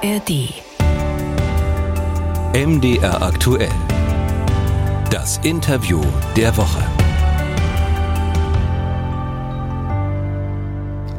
ARD. 0.00 0.54
MDR 2.54 3.20
aktuell. 3.20 3.72
Das 5.10 5.38
Interview 5.38 6.00
der 6.36 6.56
Woche. 6.56 6.84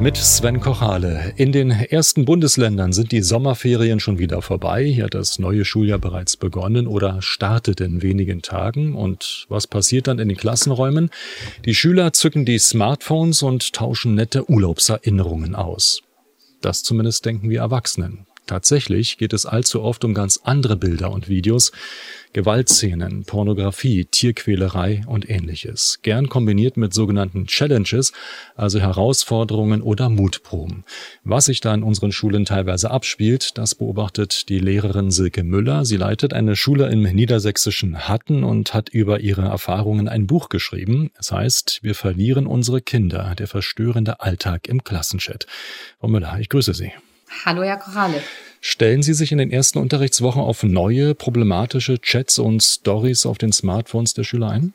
Mit 0.00 0.16
Sven 0.16 0.60
Kochale. 0.60 1.34
In 1.36 1.52
den 1.52 1.70
ersten 1.70 2.24
Bundesländern 2.24 2.94
sind 2.94 3.12
die 3.12 3.20
Sommerferien 3.20 4.00
schon 4.00 4.18
wieder 4.18 4.40
vorbei. 4.40 4.84
Hier 4.84 5.04
hat 5.04 5.14
das 5.14 5.38
neue 5.38 5.66
Schuljahr 5.66 5.98
bereits 5.98 6.38
begonnen 6.38 6.86
oder 6.86 7.20
startet 7.20 7.82
in 7.82 8.00
wenigen 8.00 8.40
Tagen. 8.40 8.94
Und 8.94 9.44
was 9.50 9.66
passiert 9.66 10.06
dann 10.06 10.18
in 10.18 10.28
den 10.28 10.38
Klassenräumen? 10.38 11.10
Die 11.66 11.74
Schüler 11.74 12.14
zücken 12.14 12.46
die 12.46 12.58
Smartphones 12.58 13.42
und 13.42 13.74
tauschen 13.74 14.14
nette 14.14 14.48
Urlaubserinnerungen 14.48 15.54
aus. 15.54 16.00
Das 16.62 16.82
zumindest 16.82 17.26
denken 17.26 17.50
wir 17.50 17.60
Erwachsenen. 17.60 18.26
Tatsächlich 18.46 19.16
geht 19.16 19.32
es 19.32 19.46
allzu 19.46 19.82
oft 19.82 20.04
um 20.04 20.12
ganz 20.12 20.40
andere 20.42 20.76
Bilder 20.76 21.12
und 21.12 21.28
Videos, 21.28 21.70
Gewaltszenen, 22.32 23.24
Pornografie, 23.24 24.04
Tierquälerei 24.04 25.02
und 25.06 25.28
ähnliches, 25.28 25.98
gern 26.02 26.28
kombiniert 26.28 26.76
mit 26.76 26.94
sogenannten 26.94 27.46
Challenges, 27.46 28.12
also 28.54 28.78
Herausforderungen 28.78 29.82
oder 29.82 30.08
Mutproben. 30.08 30.84
Was 31.24 31.46
sich 31.46 31.60
da 31.60 31.74
in 31.74 31.82
unseren 31.82 32.12
Schulen 32.12 32.44
teilweise 32.44 32.92
abspielt, 32.92 33.58
das 33.58 33.74
beobachtet 33.74 34.48
die 34.48 34.60
Lehrerin 34.60 35.10
Silke 35.10 35.42
Müller. 35.42 35.84
Sie 35.84 35.96
leitet 35.96 36.32
eine 36.32 36.54
Schule 36.54 36.88
im 36.88 37.02
niedersächsischen 37.02 38.08
Hatten 38.08 38.44
und 38.44 38.74
hat 38.74 38.90
über 38.90 39.20
ihre 39.20 39.42
Erfahrungen 39.42 40.08
ein 40.08 40.28
Buch 40.28 40.48
geschrieben. 40.48 41.10
Es 41.18 41.32
heißt, 41.32 41.80
wir 41.82 41.96
verlieren 41.96 42.46
unsere 42.46 42.80
Kinder, 42.80 43.34
der 43.36 43.48
verstörende 43.48 44.20
Alltag 44.20 44.68
im 44.68 44.84
Klassenchat. 44.84 45.46
Frau 45.98 46.06
Müller, 46.06 46.38
ich 46.38 46.48
grüße 46.48 46.74
Sie. 46.74 46.92
Hallo, 47.44 47.62
Herr 47.62 47.78
Korale. 47.78 48.22
Stellen 48.60 49.02
Sie 49.02 49.14
sich 49.14 49.32
in 49.32 49.38
den 49.38 49.50
ersten 49.50 49.78
Unterrichtswochen 49.78 50.42
auf 50.42 50.62
neue 50.62 51.14
problematische 51.14 51.98
Chats 52.00 52.38
und 52.38 52.62
Stories 52.62 53.24
auf 53.24 53.38
den 53.38 53.52
Smartphones 53.52 54.12
der 54.12 54.24
Schüler 54.24 54.50
ein? 54.50 54.74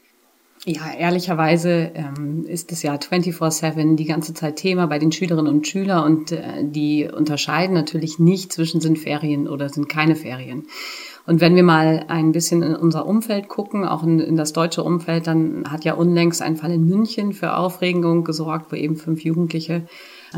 Ja, 0.65 0.91
ehrlicherweise 0.97 1.91
ähm, 1.93 2.45
ist 2.47 2.71
es 2.71 2.81
ja 2.81 2.95
24-7 2.95 3.95
die 3.97 4.05
ganze 4.05 4.33
Zeit 4.33 4.55
Thema 4.55 4.87
bei 4.87 4.97
den 4.97 5.11
Schülerinnen 5.11 5.53
und 5.53 5.67
Schülern 5.67 6.03
und 6.03 6.31
äh, 6.31 6.41
die 6.63 7.07
unterscheiden 7.07 7.75
natürlich 7.75 8.17
nicht 8.17 8.51
zwischen 8.51 8.81
sind 8.81 8.97
Ferien 8.97 9.47
oder 9.47 9.69
sind 9.69 9.87
keine 9.89 10.15
Ferien. 10.15 10.65
Und 11.27 11.39
wenn 11.39 11.55
wir 11.55 11.61
mal 11.61 12.05
ein 12.07 12.31
bisschen 12.31 12.63
in 12.63 12.75
unser 12.75 13.05
Umfeld 13.05 13.47
gucken, 13.47 13.85
auch 13.85 14.01
in, 14.01 14.19
in 14.19 14.35
das 14.35 14.53
deutsche 14.53 14.83
Umfeld, 14.83 15.27
dann 15.27 15.71
hat 15.71 15.85
ja 15.85 15.93
unlängst 15.93 16.41
ein 16.41 16.55
Fall 16.55 16.71
in 16.71 16.87
München 16.87 17.33
für 17.33 17.57
Aufregung 17.57 18.23
gesorgt, 18.23 18.71
wo 18.71 18.75
eben 18.75 18.95
fünf 18.95 19.23
Jugendliche 19.23 19.83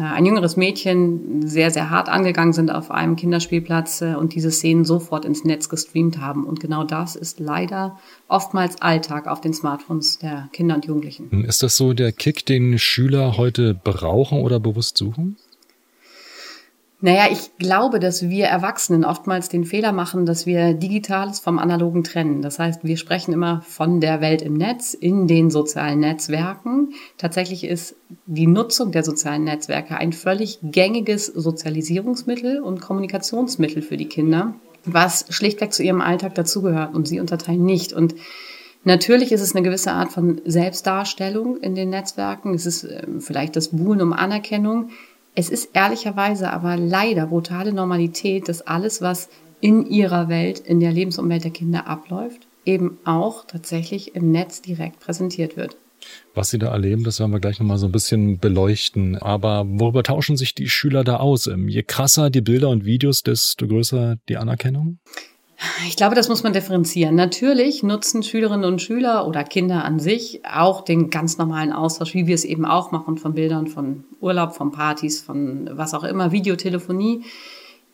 ein 0.04 0.26
jüngeres 0.26 0.58
Mädchen 0.58 1.48
sehr, 1.48 1.72
sehr 1.72 1.90
hart 1.90 2.10
angegangen 2.10 2.54
sind 2.54 2.72
auf 2.72 2.92
einem 2.92 3.16
Kinderspielplatz 3.16 4.02
äh, 4.02 4.16
und 4.16 4.36
diese 4.36 4.52
Szenen 4.52 4.86
sofort 4.86 5.26
ins 5.26 5.44
Netz 5.44 5.70
gestreamt 5.70 6.20
haben. 6.20 6.46
Und 6.46 6.60
genau 6.60 6.84
das 6.84 7.16
ist 7.16 7.40
leider 7.40 7.98
oftmals 8.28 8.82
Alltag 8.82 9.28
auf 9.28 9.42
den 9.42 9.54
Smartphones 9.54 10.20
der 10.20 10.50
Kinder 10.54 10.76
und 10.76 10.86
Jugendlichen. 10.86 11.44
Ist 11.44 11.64
das 11.64 11.78
so 11.78 11.94
der 11.94 12.12
Kick, 12.12 12.46
den 12.46 12.80
Schüler 12.80 13.38
heute 13.38 13.74
brauchen 13.74 14.42
oder 14.42 14.60
bewusst 14.60 14.98
suchen? 14.98 15.38
Naja, 17.00 17.28
ich 17.32 17.56
glaube, 17.60 18.00
dass 18.00 18.28
wir 18.28 18.48
Erwachsenen 18.48 19.06
oftmals 19.06 19.50
den 19.50 19.66
Fehler 19.66 19.92
machen, 19.92 20.26
dass 20.26 20.48
wir 20.48 20.74
Digitales 20.74 21.40
vom 21.40 21.60
Analogen 21.60 22.04
trennen. 22.04 22.42
Das 22.42 22.58
heißt, 22.58 22.84
wir 22.84 22.98
sprechen 22.98 23.34
immer 23.34 23.62
von 23.62 24.02
der 24.02 24.20
Welt 24.20 24.42
im 24.42 24.56
Netz, 24.56 24.96
in 24.96 25.28
den 25.28 25.52
sozialen 25.52 26.00
Netzwerken. 26.00 26.94
Tatsächlich 27.20 27.66
ist 27.66 27.96
die 28.26 28.48
Nutzung 28.48 28.92
der 28.92 29.04
sozialen 29.04 29.44
Netzwerke 29.44 29.96
ein 29.96 30.12
völlig 30.12 30.58
gängiges 30.64 31.28
Sozialisierungsmittel 31.28 32.62
und 32.62 32.82
Kommunikationsmittel 32.82 33.84
für 33.84 33.98
die 33.98 34.10
Kinder, 34.10 34.56
was 34.84 35.28
schlichtweg 35.30 35.74
zu 35.74 35.84
ihrem 35.84 36.02
Alltag 36.02 36.34
dazugehört 36.34 36.96
und 36.96 37.08
sie 37.08 37.20
unterteilen 37.20 37.64
nicht. 37.64 37.94
Und 37.94 38.16
Natürlich 38.84 39.34
ist 39.34 39.42
es 39.42 39.54
eine 39.54 39.64
gewisse 39.64 39.92
Art 39.92 40.14
von 40.14 40.40
Selbstdarstellung 40.46 41.58
in 41.58 41.76
den 41.76 41.90
Netzwerken. 41.90 42.54
Es 42.54 42.66
ist 42.66 42.86
ähm, 42.86 43.20
vielleicht 43.20 43.58
das 43.58 43.70
Buhlen 43.70 44.02
um 44.02 44.14
Anerkennung. 44.14 44.92
Es 45.40 45.50
ist 45.50 45.70
ehrlicherweise 45.76 46.52
aber 46.52 46.78
leider 46.78 47.28
brutale 47.28 47.72
Normalität, 47.72 48.50
dass 48.50 48.64
alles, 48.64 49.04
was 49.04 49.30
in 49.62 49.86
ihrer 49.86 50.30
Welt, 50.30 50.58
in 50.58 50.80
der 50.80 50.92
Lebensumwelt 50.92 51.44
der 51.44 51.52
Kinder 51.52 51.86
abläuft, 51.86 52.48
eben 52.66 52.98
auch 53.06 53.46
tatsächlich 53.46 54.16
im 54.16 54.32
Netz 54.32 54.64
direkt 54.64 55.00
präsentiert 55.00 55.56
wird. 55.56 55.78
Was 56.34 56.50
Sie 56.50 56.58
da 56.58 56.72
erleben, 56.72 57.04
das 57.04 57.20
werden 57.20 57.34
wir 57.34 57.40
gleich 57.40 57.60
nochmal 57.60 57.78
so 57.78 57.86
ein 57.86 57.92
bisschen 57.92 58.40
beleuchten. 58.40 59.16
Aber 59.16 59.64
worüber 59.68 60.02
tauschen 60.02 60.38
sich 60.38 60.56
die 60.56 60.70
Schüler 60.70 61.04
da 61.04 61.18
aus? 61.18 61.46
Ähm, 61.46 61.70
je 61.70 61.84
krasser 61.84 62.32
die 62.32 62.42
Bilder 62.42 62.70
und 62.70 62.86
Videos, 62.86 63.22
desto 63.22 63.68
größer 63.68 64.18
die 64.30 64.38
Anerkennung? 64.38 64.98
Ich 65.88 65.96
glaube, 65.96 66.14
das 66.14 66.30
muss 66.30 66.44
man 66.44 66.54
differenzieren. 66.54 67.16
Natürlich 67.16 67.82
nutzen 67.82 68.22
Schülerinnen 68.22 68.66
und 68.66 68.82
Schüler 68.82 69.28
oder 69.28 69.44
Kinder 69.44 69.84
an 69.84 70.00
sich 70.00 70.42
auch 70.46 70.82
den 70.82 71.10
ganz 71.10 71.40
normalen 71.40 71.74
Austausch, 71.74 72.14
wie 72.14 72.28
wir 72.28 72.36
es 72.36 72.46
eben 72.46 72.66
auch 72.66 72.92
machen 72.92 73.18
von 73.18 73.34
Bildern, 73.34 73.66
von 73.66 74.04
Urlaub, 74.22 74.54
von 74.54 74.72
Partys, 74.72 75.20
von 75.20 75.70
was 75.72 75.96
auch 75.96 76.04
immer, 76.04 76.32
Videotelefonie. 76.32 77.24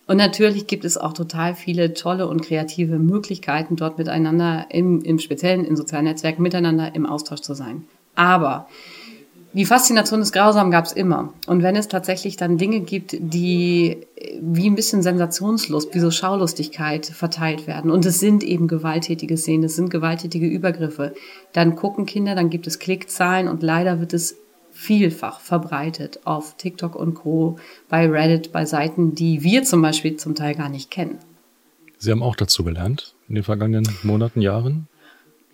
Und 0.08 0.18
natürlich 0.18 0.68
gibt 0.68 0.84
es 0.84 0.98
auch 0.98 1.14
total 1.14 1.56
viele 1.56 1.94
tolle 1.94 2.28
und 2.28 2.42
kreative 2.42 3.00
Möglichkeiten, 3.00 3.78
dort 3.78 3.98
miteinander 3.98 4.66
im, 4.70 5.02
im 5.02 5.18
Speziellen 5.20 5.64
in 5.64 5.78
sozialen 5.78 6.06
Netzwerken 6.06 6.42
miteinander 6.42 6.94
im 6.94 7.06
Austausch 7.06 7.40
zu 7.40 7.54
sein. 7.54 7.86
Aber 8.16 8.68
die 9.54 9.66
Faszination 9.66 10.20
des 10.20 10.32
Grausamen 10.32 10.72
gab 10.72 10.86
es 10.86 10.92
immer. 10.92 11.34
Und 11.48 11.62
wenn 11.62 11.76
es 11.76 11.88
tatsächlich 11.88 12.38
dann 12.38 12.58
Dinge 12.58 12.80
gibt, 12.82 13.16
die 13.20 13.98
wie 14.42 14.70
ein 14.70 14.76
bisschen 14.76 15.04
Sensationslust, 15.04 15.94
wie 15.94 16.00
so 16.00 16.10
Schaulustigkeit 16.12 17.06
verteilt 17.06 17.68
werden, 17.68 17.92
und 17.92 18.06
es 18.06 18.20
sind 18.20 18.44
eben 18.44 18.68
gewalttätige 18.68 19.38
Szenen, 19.38 19.66
es 19.66 19.76
sind 19.76 19.90
gewalttätige 19.90 20.48
Übergriffe, 20.48 21.14
dann 21.54 21.76
gucken 21.76 22.06
Kinder, 22.06 22.36
dann 22.36 22.50
gibt 22.50 22.68
es 22.68 22.80
Klickzahlen 22.80 23.48
und 23.48 23.62
leider 23.62 24.00
wird 24.00 24.14
es 24.14 24.38
vielfach 24.72 25.40
verbreitet 25.40 26.22
auf 26.26 26.58
TikTok 26.58 26.96
und 26.96 27.14
Co., 27.14 27.58
bei 27.90 28.10
Reddit, 28.10 28.52
bei 28.52 28.66
Seiten, 28.66 29.14
die 29.14 29.44
wir 29.44 29.64
zum 29.64 29.82
Beispiel 29.84 30.18
zum 30.18 30.34
Teil 30.34 30.56
gar 30.56 30.70
nicht 30.70 30.90
kennen. 30.90 31.20
Sie 32.00 32.12
haben 32.12 32.24
auch 32.24 32.36
dazu 32.36 32.64
gelernt 32.64 33.14
in 33.30 33.36
den 33.36 33.44
vergangenen 33.44 33.88
Monaten, 34.02 34.42
Jahren? 34.42 34.88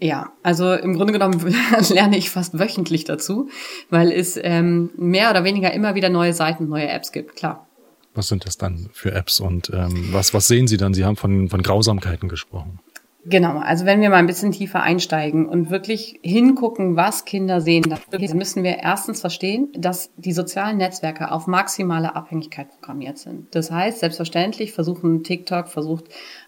Ja, 0.01 0.31
also 0.43 0.73
im 0.73 0.95
Grunde 0.95 1.13
genommen 1.13 1.39
lerne 1.89 2.17
ich 2.17 2.29
fast 2.29 2.57
wöchentlich 2.57 3.03
dazu, 3.03 3.49
weil 3.89 4.11
es 4.11 4.39
ähm, 4.41 4.91
mehr 4.95 5.29
oder 5.29 5.43
weniger 5.43 5.73
immer 5.73 5.95
wieder 5.95 6.09
neue 6.09 6.33
Seiten, 6.33 6.69
neue 6.69 6.87
Apps 6.87 7.11
gibt, 7.11 7.35
klar. 7.35 7.67
Was 8.15 8.27
sind 8.27 8.45
das 8.45 8.57
dann 8.57 8.89
für 8.93 9.11
Apps 9.13 9.39
und 9.39 9.69
ähm, 9.73 10.09
was, 10.11 10.33
was 10.33 10.47
sehen 10.47 10.67
Sie 10.67 10.77
dann? 10.77 10.93
Sie 10.93 11.05
haben 11.05 11.15
von, 11.15 11.49
von 11.49 11.61
Grausamkeiten 11.61 12.27
gesprochen. 12.27 12.79
Genau, 13.25 13.57
also 13.57 13.85
wenn 13.85 13.99
wir 13.99 14.09
mal 14.09 14.15
ein 14.15 14.27
bisschen 14.27 14.53
tiefer 14.53 14.81
einsteigen 14.81 15.45
und 15.45 15.69
wirklich 15.69 16.19
hingucken, 16.23 16.95
was 16.95 17.25
Kinder 17.25 17.59
sehen, 17.59 17.83
dann 17.89 18.37
müssen 18.37 18.63
wir 18.63 18.77
erstens 18.77 19.19
verstehen, 19.19 19.67
dass 19.77 20.09
die 20.15 20.31
sozialen 20.31 20.77
Netzwerke 20.77 21.29
auf 21.29 21.45
maximale 21.45 22.15
Abhängigkeit 22.15 22.69
programmiert 22.69 23.17
sind. 23.17 23.53
Das 23.53 23.71
heißt, 23.71 23.99
selbstverständlich 23.99 24.71
versuchen 24.71 25.23
TikTok, 25.23 25.67
versucht 25.67 26.05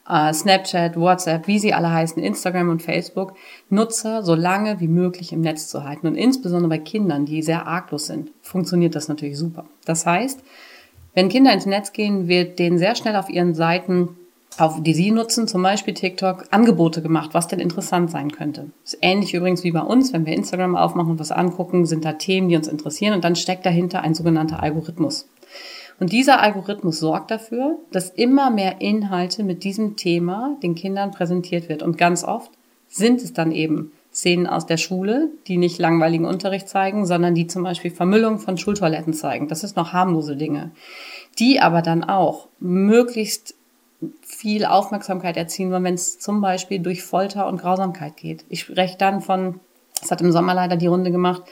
äh, 0.10 0.34
Snapchat, 0.34 0.96
WhatsApp, 0.96 1.46
wie 1.46 1.60
sie 1.60 1.74
alle 1.74 1.92
heißen, 1.92 2.24
Instagram 2.24 2.70
und 2.70 2.82
Facebook, 2.82 3.34
Nutzer 3.70 4.24
so 4.24 4.34
lange 4.34 4.80
wie 4.80 4.88
möglich 4.88 5.34
im 5.34 5.42
Netz 5.42 5.68
zu 5.68 5.84
halten. 5.84 6.08
Und 6.08 6.16
insbesondere 6.16 6.70
bei 6.70 6.78
Kindern, 6.78 7.26
die 7.26 7.42
sehr 7.42 7.68
arglos 7.68 8.08
sind, 8.08 8.32
funktioniert 8.42 8.96
das 8.96 9.10
natürlich 9.10 9.38
super. 9.38 9.66
Das 9.84 10.06
heißt, 10.06 10.42
wenn 11.14 11.28
Kinder 11.28 11.52
ins 11.52 11.66
Netz 11.66 11.92
gehen, 11.92 12.30
wird 12.30 12.60
denen 12.60 12.78
sehr 12.78 12.96
schnell 12.96 13.18
auf 13.18 13.30
ihren 13.30 13.54
Seiten 13.54 14.16
auf 14.58 14.82
die 14.84 14.94
Sie 14.94 15.12
nutzen, 15.12 15.48
zum 15.48 15.64
Beispiel 15.64 15.94
TikTok, 15.94 16.46
Angebote 16.52 17.02
gemacht, 17.02 17.30
was 17.34 17.48
denn 17.48 17.60
interessant 17.60 18.12
sein 18.12 18.32
könnte. 18.32 18.72
Ist 18.84 18.98
ähnlich 19.02 19.34
übrigens 19.34 19.64
wie 19.64 19.72
bei 19.72 19.82
uns, 19.82 20.14
wenn 20.14 20.26
wir 20.26 20.34
Instagram 20.34 20.76
aufmachen 20.76 21.12
und 21.12 21.20
was 21.20 21.32
angucken, 21.32 21.86
sind 21.86 22.06
da 22.06 22.14
Themen, 22.14 22.50
die 22.50 22.58
uns 22.58 22.68
interessieren 22.68 23.14
und 23.14 23.24
dann 23.24 23.36
steckt 23.36 23.66
dahinter 23.66 24.02
ein 24.02 24.14
sogenannter 24.14 24.62
Algorithmus. 24.62 25.28
Und 26.00 26.12
dieser 26.12 26.42
Algorithmus 26.42 27.00
sorgt 27.00 27.30
dafür, 27.30 27.78
dass 27.92 28.10
immer 28.10 28.50
mehr 28.50 28.82
Inhalte 28.82 29.44
mit 29.44 29.64
diesem 29.64 29.98
Thema 29.98 30.58
den 30.64 30.74
Kindern 30.74 31.12
präsentiert 31.12 31.70
wird. 31.70 31.84
Und 31.84 31.98
ganz 31.98 32.24
oft 32.24 32.52
sind 32.88 33.22
es 33.22 33.34
dann 33.34 33.52
eben 33.52 33.92
Szenen 34.12 34.48
aus 34.48 34.66
der 34.66 34.78
Schule, 34.78 35.30
die 35.48 35.58
nicht 35.58 35.80
langweiligen 35.80 36.26
Unterricht 36.26 36.68
zeigen, 36.68 37.06
sondern 37.06 37.36
die 37.36 37.48
zum 37.48 37.64
Beispiel 37.64 37.92
Vermüllung 37.92 38.40
von 38.40 38.58
Schultoiletten 38.58 39.14
zeigen. 39.14 39.48
Das 39.48 39.64
ist 39.64 39.78
noch 39.78 39.94
harmlose 39.94 40.36
Dinge. 40.36 40.72
Die 41.40 41.62
aber 41.62 41.82
dann 41.82 42.04
auch 42.04 42.48
möglichst 42.60 43.56
viel 44.22 44.66
Aufmerksamkeit 44.66 45.38
erzielen 45.38 45.72
wollen, 45.72 45.84
wenn 45.84 45.94
es 45.94 46.20
zum 46.20 46.42
Beispiel 46.42 46.80
durch 46.80 47.04
Folter 47.04 47.48
und 47.48 47.62
Grausamkeit 47.62 48.18
geht. 48.18 48.46
Ich 48.50 48.62
spreche 48.62 48.98
dann 48.98 49.22
von, 49.22 49.60
es 50.02 50.12
hat 50.12 50.22
im 50.22 50.32
Sommer 50.32 50.54
leider 50.54 50.76
die 50.76 50.88
Runde 50.88 51.12
gemacht, 51.12 51.44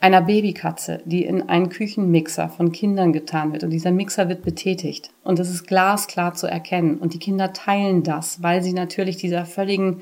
einer 0.00 0.22
Babykatze, 0.22 1.02
die 1.04 1.24
in 1.24 1.48
einen 1.48 1.68
Küchenmixer 1.68 2.48
von 2.48 2.72
Kindern 2.72 3.12
getan 3.12 3.52
wird. 3.52 3.64
Und 3.64 3.70
dieser 3.70 3.90
Mixer 3.90 4.28
wird 4.28 4.42
betätigt. 4.42 5.10
Und 5.22 5.38
das 5.38 5.50
ist 5.50 5.66
glasklar 5.66 6.34
zu 6.34 6.46
erkennen. 6.46 6.96
Und 6.96 7.12
die 7.12 7.18
Kinder 7.18 7.52
teilen 7.52 8.02
das, 8.02 8.42
weil 8.42 8.62
sie 8.62 8.72
natürlich 8.72 9.18
dieser 9.18 9.44
völligen, 9.44 10.00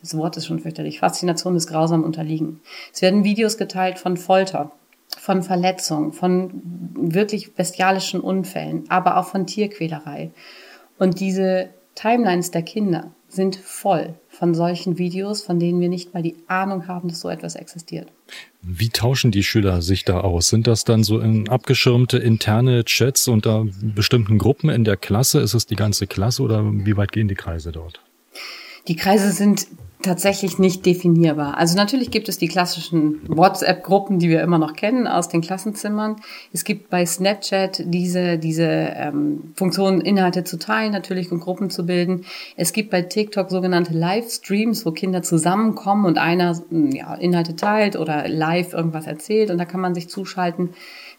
das 0.00 0.16
Wort 0.16 0.36
ist 0.36 0.46
schon 0.46 0.60
fürchterlich, 0.60 1.00
Faszination 1.00 1.54
des 1.54 1.66
Grausamen 1.66 2.04
unterliegen. 2.04 2.60
Es 2.92 3.02
werden 3.02 3.24
Videos 3.24 3.58
geteilt 3.58 3.98
von 3.98 4.16
Folter, 4.16 4.70
von 5.18 5.42
Verletzungen, 5.42 6.12
von 6.12 6.62
wirklich 6.94 7.54
bestialischen 7.54 8.20
Unfällen, 8.20 8.84
aber 8.88 9.16
auch 9.16 9.26
von 9.26 9.48
Tierquälerei. 9.48 10.30
Und 11.00 11.18
diese 11.18 11.70
Timelines 11.94 12.50
der 12.50 12.62
Kinder 12.62 13.14
sind 13.26 13.56
voll 13.56 14.14
von 14.28 14.54
solchen 14.54 14.98
Videos, 14.98 15.40
von 15.40 15.58
denen 15.58 15.80
wir 15.80 15.88
nicht 15.88 16.12
mal 16.12 16.22
die 16.22 16.36
Ahnung 16.46 16.88
haben, 16.88 17.08
dass 17.08 17.20
so 17.20 17.30
etwas 17.30 17.54
existiert. 17.54 18.12
Wie 18.60 18.90
tauschen 18.90 19.30
die 19.30 19.42
Schüler 19.42 19.80
sich 19.80 20.04
da 20.04 20.20
aus? 20.20 20.50
Sind 20.50 20.66
das 20.66 20.84
dann 20.84 21.02
so 21.02 21.18
in 21.18 21.48
abgeschirmte 21.48 22.18
interne 22.18 22.84
Chats 22.84 23.28
unter 23.28 23.66
bestimmten 23.82 24.36
Gruppen 24.36 24.68
in 24.68 24.84
der 24.84 24.98
Klasse? 24.98 25.40
Ist 25.40 25.54
es 25.54 25.64
die 25.64 25.74
ganze 25.74 26.06
Klasse 26.06 26.42
oder 26.42 26.62
wie 26.64 26.96
weit 26.98 27.12
gehen 27.12 27.28
die 27.28 27.34
Kreise 27.34 27.72
dort? 27.72 28.02
Die 28.86 28.96
Kreise 28.96 29.32
sind 29.32 29.68
tatsächlich 30.02 30.58
nicht 30.58 30.86
definierbar. 30.86 31.58
Also 31.58 31.76
natürlich 31.76 32.10
gibt 32.10 32.28
es 32.28 32.38
die 32.38 32.48
klassischen 32.48 33.20
WhatsApp-Gruppen, 33.28 34.18
die 34.18 34.28
wir 34.28 34.40
immer 34.42 34.58
noch 34.58 34.74
kennen 34.74 35.06
aus 35.06 35.28
den 35.28 35.40
Klassenzimmern. 35.40 36.16
Es 36.52 36.64
gibt 36.64 36.90
bei 36.90 37.04
Snapchat 37.04 37.82
diese, 37.84 38.38
diese 38.38 38.64
ähm, 38.64 39.52
Funktion, 39.56 40.00
Inhalte 40.00 40.44
zu 40.44 40.58
teilen, 40.58 40.92
natürlich 40.92 41.30
und 41.30 41.40
Gruppen 41.40 41.70
zu 41.70 41.84
bilden. 41.84 42.24
Es 42.56 42.72
gibt 42.72 42.90
bei 42.90 43.02
TikTok 43.02 43.50
sogenannte 43.50 43.92
Livestreams, 43.92 44.86
wo 44.86 44.92
Kinder 44.92 45.22
zusammenkommen 45.22 46.06
und 46.06 46.18
einer 46.18 46.60
ja, 46.70 47.14
Inhalte 47.14 47.56
teilt 47.56 47.96
oder 47.96 48.28
live 48.28 48.72
irgendwas 48.72 49.06
erzählt 49.06 49.50
und 49.50 49.58
da 49.58 49.64
kann 49.64 49.80
man 49.80 49.94
sich 49.94 50.08
zuschalten. 50.08 50.70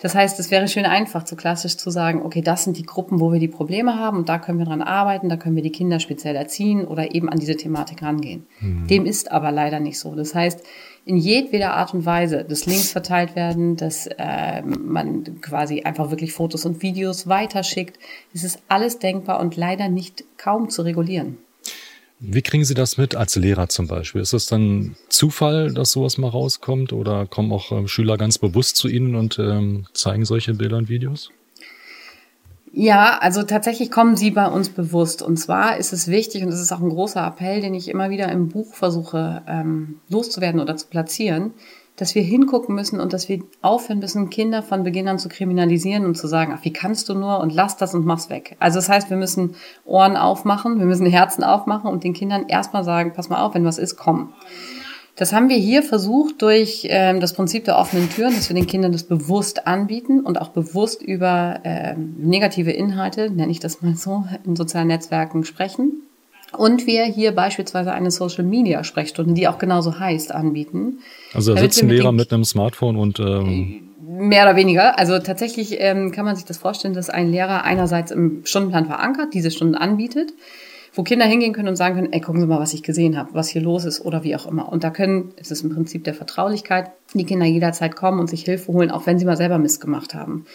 Das 0.01 0.15
heißt, 0.15 0.39
es 0.39 0.50
wäre 0.50 0.68
schön 0.68 0.86
einfach, 0.86 1.27
so 1.27 1.36
klassisch 1.36 1.77
zu 1.77 1.92
sagen, 1.92 2.24
okay, 2.24 2.42
das 2.42 2.63
sind 2.63 2.75
die 2.77 2.86
Gruppen, 2.86 3.19
wo 3.19 3.31
wir 3.31 3.39
die 3.39 3.48
Probleme 3.48 4.00
haben 4.00 4.18
und 4.18 4.30
da 4.30 4.39
können 4.39 4.57
wir 4.57 4.65
dran 4.65 4.81
arbeiten, 4.81 5.30
da 5.30 5.38
können 5.38 5.56
wir 5.56 5.63
die 5.63 5.71
Kinder 5.71 6.00
speziell 6.00 6.36
erziehen 6.36 6.86
oder 6.86 7.13
eben 7.13 7.30
an 7.30 7.38
diese 7.38 7.56
Thematik 7.56 8.01
rangehen. 8.01 8.48
Mhm. 8.59 8.88
Dem 8.88 9.06
ist 9.06 9.31
aber 9.31 9.51
leider 9.51 9.80
nicht 9.80 10.00
so. 10.00 10.15
Das 10.15 10.33
heißt, 10.33 10.63
in 11.06 11.18
jedweder 11.18 11.74
Art 11.74 11.94
und 11.94 12.06
Weise, 12.06 12.44
dass 12.44 12.65
Links 12.65 12.92
verteilt 12.92 13.36
werden, 13.36 13.75
dass 13.75 14.07
äh, 14.07 14.63
man 14.63 15.42
quasi 15.42 15.81
einfach 15.81 16.09
wirklich 16.09 16.33
Fotos 16.33 16.65
und 16.65 16.81
Videos 16.81 17.27
weiterschickt, 17.27 18.00
ist 18.33 18.44
es 18.44 18.59
alles 18.68 18.98
denkbar 18.98 19.39
und 19.39 19.56
leider 19.56 19.88
nicht 19.88 20.24
kaum 20.38 20.69
zu 20.69 20.81
regulieren. 20.81 21.38
Wie 22.24 22.44
kriegen 22.44 22.64
Sie 22.64 22.76
das 22.76 22.98
mit 22.98 23.16
als 23.16 23.36
Lehrer 23.36 23.68
zum 23.68 23.88
Beispiel? 23.88 24.22
Ist 24.22 24.34
es 24.34 24.46
dann 24.46 24.96
Zufall, 25.10 25.74
dass 25.74 25.92
sowas 25.92 26.20
mal 26.20 26.30
rauskommt 26.30 26.94
oder 26.94 27.26
kommen 27.26 27.52
auch 27.52 27.72
ähm, 27.72 27.88
Schüler 27.88 28.16
ganz 28.16 28.38
bewusst 28.38 28.78
zu 28.78 28.88
Ihnen 28.88 29.16
und 29.16 29.40
ähm, 29.40 29.88
zeigen 29.94 30.24
solche 30.24 30.54
Bilder 30.54 30.78
und 30.78 30.88
Videos? 30.88 31.32
Ja, 32.74 33.18
also 33.20 33.42
tatsächlich 33.42 33.90
kommen 33.90 34.16
sie 34.16 34.30
bei 34.30 34.46
uns 34.46 34.70
bewusst. 34.70 35.24
Und 35.24 35.38
zwar 35.38 35.78
ist 35.78 35.94
es 35.94 36.08
wichtig, 36.08 36.44
und 36.44 36.52
das 36.52 36.62
ist 36.62 36.72
auch 36.72 36.80
ein 36.80 36.90
großer 36.90 37.26
Appell, 37.26 37.60
den 37.60 37.74
ich 37.74 37.90
immer 37.90 38.12
wieder 38.12 38.32
im 38.32 38.50
Buch 38.50 38.76
versuche 38.76 39.42
ähm, 39.48 40.00
loszuwerden 40.08 40.62
oder 40.62 40.78
zu 40.78 40.88
platzieren, 40.88 41.54
dass 42.01 42.15
wir 42.15 42.24
hingucken 42.24 42.74
müssen 42.74 43.00
und 43.00 43.13
dass 43.13 43.30
wir 43.30 43.44
aufhören 43.62 44.00
müssen, 44.00 44.31
Kinder 44.31 44.63
von 44.63 44.81
Beginn 44.81 45.07
an 45.07 45.19
zu 45.19 45.30
kriminalisieren 45.30 46.03
und 46.03 46.18
zu 46.18 46.25
sagen, 46.25 46.51
ach, 46.57 46.65
wie 46.65 46.74
kannst 46.74 47.07
du 47.09 47.13
nur 47.13 47.39
und 47.39 47.53
lass 47.53 47.77
das 47.77 47.94
und 47.94 48.07
mach's 48.07 48.31
weg. 48.31 48.56
Also 48.57 48.80
das 48.80 48.89
heißt, 48.89 49.12
wir 49.12 49.18
müssen 49.18 49.53
Ohren 49.86 50.18
aufmachen, 50.18 50.80
wir 50.80 50.88
müssen 50.88 51.06
Herzen 51.06 51.44
aufmachen 51.44 51.92
und 51.92 52.03
den 52.03 52.13
Kindern 52.13 52.48
erstmal 52.48 52.83
sagen, 52.83 53.13
pass 53.15 53.30
mal 53.30 53.44
auf, 53.44 53.53
wenn 53.53 53.65
was 53.65 53.77
ist, 53.77 53.98
komm. 53.98 54.33
Das 55.15 55.31
haben 55.31 55.48
wir 55.48 55.57
hier 55.57 55.83
versucht 55.83 56.42
durch 56.42 56.88
ähm, 56.89 57.19
das 57.19 57.33
Prinzip 57.33 57.65
der 57.65 57.77
offenen 57.77 58.09
Türen, 58.09 58.33
dass 58.33 58.50
wir 58.50 58.56
den 58.56 58.65
Kindern 58.65 58.94
das 58.94 59.03
bewusst 59.03 59.68
anbieten 59.68 60.21
und 60.21 60.42
auch 60.42 60.50
bewusst 60.50 61.03
über 61.03 61.59
ähm, 61.63 62.15
negative 62.18 62.71
Inhalte, 62.71 63.30
nenne 63.30 63.51
ich 63.51 63.59
das 63.59 63.83
mal 63.83 63.94
so, 63.94 64.24
in 64.44 64.56
sozialen 64.56 64.88
Netzwerken 64.88 65.44
sprechen. 65.44 66.01
Und 66.57 66.86
wir 66.86 67.06
hier 67.06 67.31
beispielsweise 67.33 67.94
eine 67.94 68.12
Social 68.12 68.44
Media 68.44 68.83
Sprechstunde, 68.83 69.33
die 69.33 69.48
auch 69.48 69.57
genauso 69.57 70.00
heißt, 70.00 70.33
anbieten. 70.33 71.00
Also 71.33 71.53
da 71.53 71.62
sitzen 71.62 71.89
Lehrer 71.89 72.12
mit 72.12 72.31
einem 72.33 72.44
Smartphone 72.44 72.98
und 72.98 73.19
ähm 73.19 73.88
mehr 74.21 74.44
oder 74.44 74.56
weniger. 74.56 75.00
Also 75.00 75.19
tatsächlich 75.19 75.75
ähm, 75.80 76.12
kann 76.12 76.25
man 76.25 76.36
sich 76.36 76.45
das 76.45 76.57
vorstellen, 76.57 76.94
dass 76.94 77.09
ein 77.09 77.31
Lehrer 77.31 77.63
einerseits 77.63 78.12
im 78.12 78.42
Stundenplan 78.45 78.86
verankert, 78.86 79.33
diese 79.33 79.51
Stunden 79.51 79.75
anbietet, 79.75 80.33
wo 80.94 81.03
Kinder 81.03 81.25
hingehen 81.25 81.53
können 81.53 81.69
und 81.69 81.75
sagen 81.75 81.95
können, 81.95 82.13
ey, 82.13 82.19
gucken 82.19 82.42
Sie 82.42 82.48
mal, 82.48 82.59
was 82.59 82.74
ich 82.74 82.83
gesehen 82.83 83.18
habe, 83.18 83.30
was 83.33 83.48
hier 83.48 83.62
los 83.62 83.86
ist 83.86 84.01
oder 84.01 84.24
wie 84.24 84.36
auch 84.36 84.45
immer. 84.45 84.69
Und 84.69 84.83
da 84.83 84.89
können, 84.89 85.33
es 85.38 85.51
ist 85.51 85.63
im 85.63 85.69
Prinzip 85.74 86.03
der 86.03 86.13
Vertraulichkeit, 86.13 86.92
die 87.13 87.25
Kinder 87.25 87.45
jederzeit 87.45 87.95
kommen 87.95 88.19
und 88.19 88.30
sich 88.30 88.44
Hilfe 88.44 88.71
holen, 88.74 88.92
auch 88.92 89.06
wenn 89.06 89.18
sie 89.18 89.25
mal 89.25 89.38
selber 89.38 89.57
Mist 89.57 89.81
gemacht 89.81 90.13
haben. 90.13 90.45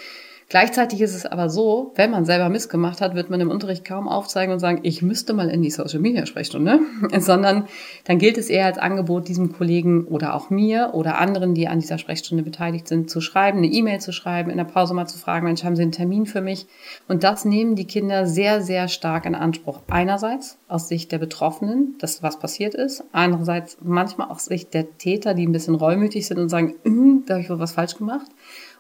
Gleichzeitig 0.48 1.00
ist 1.00 1.16
es 1.16 1.26
aber 1.26 1.50
so, 1.50 1.93
wenn 1.96 2.12
man 2.12 2.25
selber 2.25 2.48
missgemacht 2.48 3.00
hat, 3.00 3.16
wird 3.16 3.31
man 3.31 3.40
im 3.40 3.50
Unterricht 3.50 3.84
kaum 3.84 4.06
aufzeigen 4.06 4.52
und 4.52 4.60
sagen, 4.60 4.78
ich 4.84 5.02
müsste 5.02 5.32
mal 5.32 5.50
in 5.50 5.60
die 5.60 5.72
Social 5.72 5.98
Media 5.98 6.25
Sprechstunde, 6.25 6.78
sondern 7.19 7.64
dann 8.04 8.19
gilt 8.19 8.38
es 8.38 8.48
eher 8.48 8.66
als 8.66 8.78
Angebot, 8.78 9.26
diesem 9.26 9.52
Kollegen 9.52 10.04
oder 10.04 10.34
auch 10.34 10.48
mir 10.48 10.90
oder 10.93 11.19
anderen, 11.19 11.54
die 11.54 11.66
an 11.66 11.81
dieser 11.81 11.98
Sprechstunde 11.98 12.44
beteiligt 12.44 12.87
sind, 12.87 13.10
zu 13.10 13.20
schreiben, 13.20 13.58
eine 13.58 13.66
E-Mail 13.66 14.00
zu 14.00 14.12
schreiben, 14.12 14.50
in 14.50 14.56
der 14.56 14.64
Pause 14.64 14.94
mal 14.94 15.06
zu 15.06 15.19
fragen, 15.19 15.46
Mensch, 15.46 15.64
haben 15.64 15.75
Sie 15.75 15.82
einen 15.82 15.90
Termin 15.90 16.26
für 16.26 16.40
mich? 16.40 16.66
Und 17.08 17.25
das 17.25 17.44
nehmen 17.44 17.75
die 17.75 17.87
Kinder 17.87 18.26
sehr, 18.28 18.62
sehr 18.62 18.87
stark 18.87 19.26
in 19.26 19.34
Anspruch. 19.34 19.81
Einerseits 19.88 20.58
aus 20.69 20.87
Sicht 20.87 21.10
der 21.10 21.19
Betroffenen, 21.19 21.96
dass 21.98 22.22
was 22.22 22.38
passiert 22.38 22.76
ist. 22.76 23.02
Andererseits 23.10 23.78
manchmal 23.82 24.28
aus 24.28 24.44
Sicht 24.44 24.75
der 24.75 24.96
Täter, 24.96 25.34
die 25.34 25.44
ein 25.44 25.52
bisschen 25.52 25.75
reumütig 25.75 26.25
sind 26.28 26.38
und 26.38 26.50
sagen, 26.50 26.76
hm, 26.84 27.25
da 27.26 27.34
habe 27.34 27.43
ich 27.43 27.50
wohl 27.50 27.58
was 27.58 27.72
falsch 27.72 27.96
gemacht. 27.96 28.31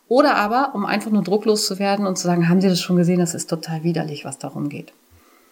Oder 0.08 0.36
aber, 0.36 0.74
um 0.74 0.86
einfach 0.86 1.10
nur 1.10 1.22
drucklos 1.22 1.66
zu 1.66 1.78
werden 1.78 2.06
und 2.06 2.16
zu 2.16 2.26
sagen, 2.26 2.48
haben 2.48 2.60
Sie 2.60 2.68
das 2.68 2.80
schon 2.80 2.96
gesehen? 2.96 3.18
Das 3.18 3.34
ist 3.34 3.50
total 3.50 3.82
widerlich, 3.82 4.24
was 4.24 4.38
darum 4.38 4.68
geht. 4.68 4.92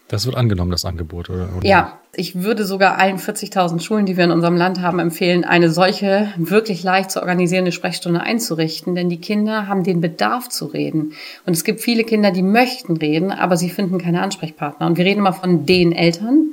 Das 0.09 0.27
wird 0.27 0.37
angenommen, 0.37 0.71
das 0.71 0.85
Angebot, 0.85 1.31
oder? 1.31 1.49
oder? 1.57 1.67
Ja, 1.67 1.99
ich 2.15 2.43
würde 2.43 2.67
sogar 2.67 2.99
allen 2.99 3.19
40.000 3.19 3.81
Schulen, 3.81 4.05
die 4.05 4.17
wir 4.17 4.25
in 4.25 4.31
unserem 4.31 4.57
Land 4.57 4.83
haben, 4.83 4.99
empfehlen, 4.99 5.45
eine 5.45 5.71
solche 5.71 6.29
wirklich 6.37 6.83
leicht 6.83 7.11
zu 7.11 7.21
organisierende 7.21 7.73
Sprechstunde 7.73 8.21
einzurichten, 8.21 8.95
denn 8.95 9.09
die 9.09 9.21
Kinder 9.21 9.67
haben 9.67 9.83
den 9.83 10.03
Bedarf 10.03 10.51
zu 10.51 10.67
reden. 10.67 11.15
Und 11.47 11.55
es 11.55 11.65
gibt 11.65 11.81
viele 11.81 12.05
Kinder, 12.05 12.31
die 12.33 12.43
möchten 12.43 12.99
reden, 12.99 13.33
aber 13.33 13.57
sie 13.57 13.71
finden 13.71 13.99
keine 13.99 14.21
Ansprechpartner. 14.21 14.87
Und 14.87 14.99
wir 14.99 15.07
reden 15.07 15.21
immer 15.21 15.33
von 15.33 15.65
den 15.65 15.93
Eltern, 15.93 16.53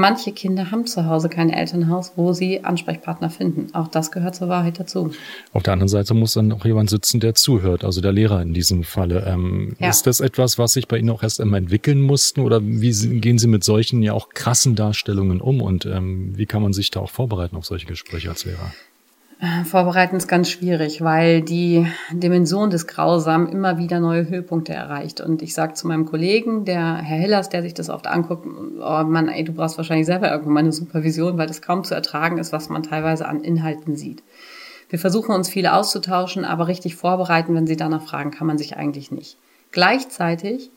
Manche 0.00 0.32
Kinder 0.32 0.70
haben 0.70 0.86
zu 0.86 1.04
Hause 1.04 1.28
kein 1.28 1.50
Elternhaus, 1.50 2.12
wo 2.16 2.32
sie 2.32 2.64
Ansprechpartner 2.64 3.28
finden. 3.28 3.66
Auch 3.74 3.86
das 3.86 4.10
gehört 4.10 4.34
zur 4.34 4.48
Wahrheit 4.48 4.80
dazu. 4.80 5.10
Auf 5.52 5.62
der 5.62 5.74
anderen 5.74 5.90
Seite 5.90 6.14
muss 6.14 6.32
dann 6.32 6.50
auch 6.52 6.64
jemand 6.64 6.88
sitzen, 6.88 7.20
der 7.20 7.34
zuhört, 7.34 7.84
also 7.84 8.00
der 8.00 8.10
Lehrer 8.10 8.40
in 8.40 8.54
diesem 8.54 8.82
Falle. 8.82 9.26
Ähm, 9.26 9.76
ja. 9.78 9.90
Ist 9.90 10.06
das 10.06 10.20
etwas, 10.20 10.56
was 10.56 10.72
sich 10.72 10.88
bei 10.88 10.96
Ihnen 10.96 11.10
auch 11.10 11.22
erst 11.22 11.38
einmal 11.38 11.58
entwickeln 11.58 12.00
mussten 12.00 12.40
oder 12.40 12.62
wie 12.64 13.20
gehen 13.20 13.36
Sie 13.36 13.46
mit 13.46 13.62
solchen 13.62 14.02
ja 14.02 14.14
auch 14.14 14.30
krassen 14.30 14.74
Darstellungen 14.74 15.42
um 15.42 15.60
und 15.60 15.84
ähm, 15.84 16.32
wie 16.34 16.46
kann 16.46 16.62
man 16.62 16.72
sich 16.72 16.90
da 16.90 17.00
auch 17.00 17.10
vorbereiten 17.10 17.56
auf 17.56 17.66
solche 17.66 17.84
Gespräche 17.84 18.30
als 18.30 18.46
Lehrer? 18.46 18.72
Vorbereiten 19.64 20.16
ist 20.16 20.28
ganz 20.28 20.50
schwierig, 20.50 21.02
weil 21.02 21.40
die 21.40 21.86
Dimension 22.12 22.68
des 22.68 22.86
Grausamen 22.86 23.48
immer 23.48 23.78
wieder 23.78 23.98
neue 23.98 24.28
Höhepunkte 24.28 24.74
erreicht. 24.74 25.22
Und 25.22 25.40
ich 25.40 25.54
sage 25.54 25.72
zu 25.72 25.86
meinem 25.86 26.04
Kollegen, 26.04 26.66
der 26.66 26.96
Herr 26.96 27.16
Hillers, 27.16 27.48
der 27.48 27.62
sich 27.62 27.72
das 27.72 27.88
oft 27.88 28.06
anguckt, 28.06 28.46
oh 28.46 29.02
Mann, 29.04 29.28
ey, 29.28 29.42
du 29.42 29.54
brauchst 29.54 29.78
wahrscheinlich 29.78 30.04
selber 30.04 30.30
irgendwann 30.30 30.52
mal 30.52 30.60
eine 30.60 30.72
Supervision, 30.72 31.38
weil 31.38 31.46
das 31.46 31.62
kaum 31.62 31.84
zu 31.84 31.94
ertragen 31.94 32.36
ist, 32.36 32.52
was 32.52 32.68
man 32.68 32.82
teilweise 32.82 33.26
an 33.26 33.40
Inhalten 33.40 33.96
sieht. 33.96 34.22
Wir 34.90 34.98
versuchen 34.98 35.34
uns 35.34 35.48
viele 35.48 35.72
auszutauschen, 35.72 36.44
aber 36.44 36.66
richtig 36.66 36.96
vorbereiten, 36.96 37.54
wenn 37.54 37.66
Sie 37.66 37.76
danach 37.76 38.02
fragen, 38.02 38.32
kann 38.32 38.46
man 38.46 38.58
sich 38.58 38.76
eigentlich 38.76 39.10
nicht. 39.10 39.38
Gleichzeitig 39.72 40.70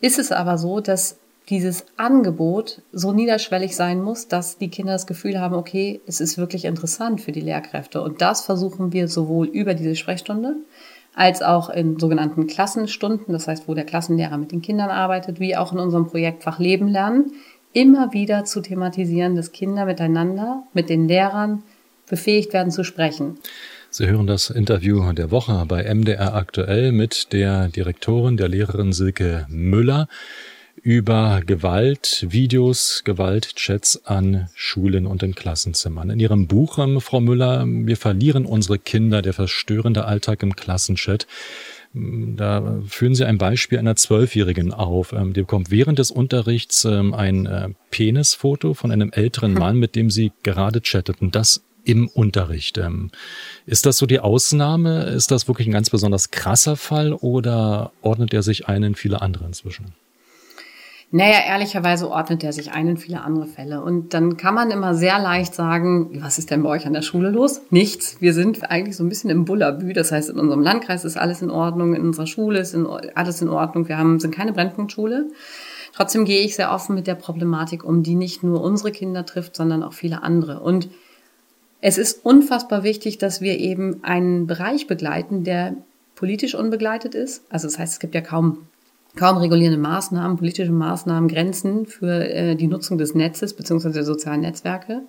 ist 0.00 0.18
es 0.18 0.32
aber 0.32 0.56
so, 0.56 0.80
dass 0.80 1.18
dieses 1.48 1.86
Angebot 1.96 2.82
so 2.92 3.12
niederschwellig 3.12 3.76
sein 3.76 4.02
muss, 4.02 4.26
dass 4.26 4.58
die 4.58 4.68
Kinder 4.68 4.92
das 4.92 5.06
Gefühl 5.06 5.40
haben, 5.40 5.54
okay, 5.54 6.00
es 6.06 6.20
ist 6.20 6.38
wirklich 6.38 6.64
interessant 6.64 7.20
für 7.20 7.32
die 7.32 7.40
Lehrkräfte. 7.40 8.02
Und 8.02 8.20
das 8.20 8.44
versuchen 8.44 8.92
wir 8.92 9.06
sowohl 9.08 9.46
über 9.46 9.74
diese 9.74 9.94
Sprechstunde 9.94 10.56
als 11.14 11.42
auch 11.42 11.70
in 11.70 11.98
sogenannten 11.98 12.46
Klassenstunden, 12.46 13.32
das 13.32 13.48
heißt, 13.48 13.68
wo 13.68 13.74
der 13.74 13.86
Klassenlehrer 13.86 14.36
mit 14.36 14.52
den 14.52 14.60
Kindern 14.60 14.90
arbeitet, 14.90 15.40
wie 15.40 15.56
auch 15.56 15.72
in 15.72 15.78
unserem 15.78 16.06
Projektfach 16.06 16.58
Leben 16.58 16.88
lernen, 16.88 17.32
immer 17.72 18.12
wieder 18.12 18.44
zu 18.44 18.60
thematisieren, 18.60 19.34
dass 19.34 19.52
Kinder 19.52 19.86
miteinander, 19.86 20.64
mit 20.74 20.90
den 20.90 21.08
Lehrern 21.08 21.62
befähigt 22.08 22.52
werden 22.52 22.70
zu 22.70 22.84
sprechen. 22.84 23.38
Sie 23.90 24.06
hören 24.06 24.26
das 24.26 24.50
Interview 24.50 25.10
der 25.12 25.30
Woche 25.30 25.64
bei 25.66 25.82
MDR 25.82 26.34
aktuell 26.34 26.92
mit 26.92 27.32
der 27.32 27.68
Direktorin, 27.68 28.36
der 28.36 28.48
Lehrerin 28.48 28.92
Silke 28.92 29.46
Müller 29.48 30.08
über 30.82 31.42
Gewaltvideos, 31.44 33.02
Gewaltchats 33.04 34.04
an 34.04 34.48
Schulen 34.54 35.06
und 35.06 35.22
in 35.22 35.34
Klassenzimmern. 35.34 36.10
In 36.10 36.20
Ihrem 36.20 36.46
Buch, 36.46 36.78
ähm, 36.78 37.00
Frau 37.00 37.20
Müller, 37.20 37.64
wir 37.66 37.96
verlieren 37.96 38.46
unsere 38.46 38.78
Kinder, 38.78 39.22
der 39.22 39.32
verstörende 39.32 40.04
Alltag 40.04 40.42
im 40.42 40.54
Klassenchat. 40.54 41.26
Mm, 41.92 42.36
da 42.36 42.80
führen 42.86 43.14
Sie 43.14 43.24
ein 43.24 43.38
Beispiel 43.38 43.78
einer 43.78 43.96
Zwölfjährigen 43.96 44.72
auf. 44.72 45.12
Ähm, 45.12 45.32
die 45.32 45.40
bekommt 45.40 45.70
während 45.70 45.98
des 45.98 46.10
Unterrichts 46.10 46.84
ähm, 46.84 47.14
ein 47.14 47.46
äh, 47.46 47.70
Penisfoto 47.90 48.74
von 48.74 48.92
einem 48.92 49.10
älteren 49.12 49.54
Mann, 49.54 49.78
mit 49.78 49.96
dem 49.96 50.10
sie 50.10 50.32
gerade 50.42 50.80
chattet. 50.82 51.20
Und 51.20 51.34
das 51.34 51.62
im 51.84 52.08
Unterricht. 52.08 52.80
Ist 53.64 53.86
das 53.86 53.96
so 53.96 54.06
die 54.06 54.18
Ausnahme? 54.18 55.04
Ist 55.04 55.30
das 55.30 55.46
wirklich 55.46 55.68
ein 55.68 55.72
ganz 55.72 55.88
besonders 55.88 56.32
krasser 56.32 56.74
Fall 56.76 57.12
oder 57.12 57.92
ordnet 58.02 58.34
er 58.34 58.42
sich 58.42 58.66
ein 58.66 58.82
in 58.82 58.94
viele 58.96 59.22
andere 59.22 59.44
inzwischen? 59.44 59.94
Naja, 61.12 61.38
ehrlicherweise 61.46 62.10
ordnet 62.10 62.42
er 62.42 62.52
sich 62.52 62.72
ein 62.72 62.88
in 62.88 62.96
viele 62.96 63.20
andere 63.20 63.46
Fälle. 63.46 63.80
Und 63.80 64.12
dann 64.12 64.36
kann 64.36 64.54
man 64.54 64.72
immer 64.72 64.94
sehr 64.94 65.20
leicht 65.20 65.54
sagen, 65.54 66.20
was 66.20 66.38
ist 66.38 66.50
denn 66.50 66.64
bei 66.64 66.68
euch 66.68 66.84
an 66.84 66.92
der 66.92 67.02
Schule 67.02 67.30
los? 67.30 67.62
Nichts. 67.70 68.20
Wir 68.20 68.34
sind 68.34 68.68
eigentlich 68.70 68.96
so 68.96 69.04
ein 69.04 69.08
bisschen 69.08 69.30
im 69.30 69.44
Bullabü. 69.44 69.92
Das 69.92 70.10
heißt, 70.10 70.30
in 70.30 70.38
unserem 70.38 70.62
Landkreis 70.62 71.04
ist 71.04 71.16
alles 71.16 71.42
in 71.42 71.50
Ordnung, 71.50 71.94
in 71.94 72.02
unserer 72.02 72.26
Schule 72.26 72.58
ist 72.58 72.74
in, 72.74 72.86
alles 72.86 73.40
in 73.40 73.48
Ordnung. 73.48 73.86
Wir 73.86 73.98
haben, 73.98 74.18
sind 74.18 74.34
keine 74.34 74.52
Brennpunktschule. 74.52 75.28
Trotzdem 75.94 76.24
gehe 76.24 76.44
ich 76.44 76.56
sehr 76.56 76.72
offen 76.72 76.94
mit 76.96 77.06
der 77.06 77.14
Problematik 77.14 77.84
um, 77.84 78.02
die 78.02 78.16
nicht 78.16 78.42
nur 78.42 78.60
unsere 78.60 78.90
Kinder 78.90 79.24
trifft, 79.24 79.54
sondern 79.56 79.84
auch 79.84 79.94
viele 79.94 80.22
andere. 80.24 80.60
Und 80.60 80.88
es 81.80 81.98
ist 81.98 82.24
unfassbar 82.24 82.82
wichtig, 82.82 83.18
dass 83.18 83.40
wir 83.40 83.58
eben 83.58 84.02
einen 84.02 84.46
Bereich 84.46 84.88
begleiten, 84.88 85.44
der 85.44 85.76
politisch 86.16 86.56
unbegleitet 86.56 87.14
ist. 87.14 87.44
Also 87.48 87.68
das 87.68 87.78
heißt, 87.78 87.92
es 87.94 88.00
gibt 88.00 88.14
ja 88.14 88.22
kaum 88.22 88.66
kaum 89.16 89.38
regulierende 89.38 89.78
Maßnahmen, 89.78 90.36
politische 90.36 90.72
Maßnahmen, 90.72 91.28
Grenzen 91.28 91.86
für 91.86 92.28
äh, 92.28 92.54
die 92.54 92.68
Nutzung 92.68 92.98
des 92.98 93.14
Netzes 93.14 93.54
bzw. 93.54 93.90
der 93.90 94.04
sozialen 94.04 94.42
Netzwerke. 94.42 95.02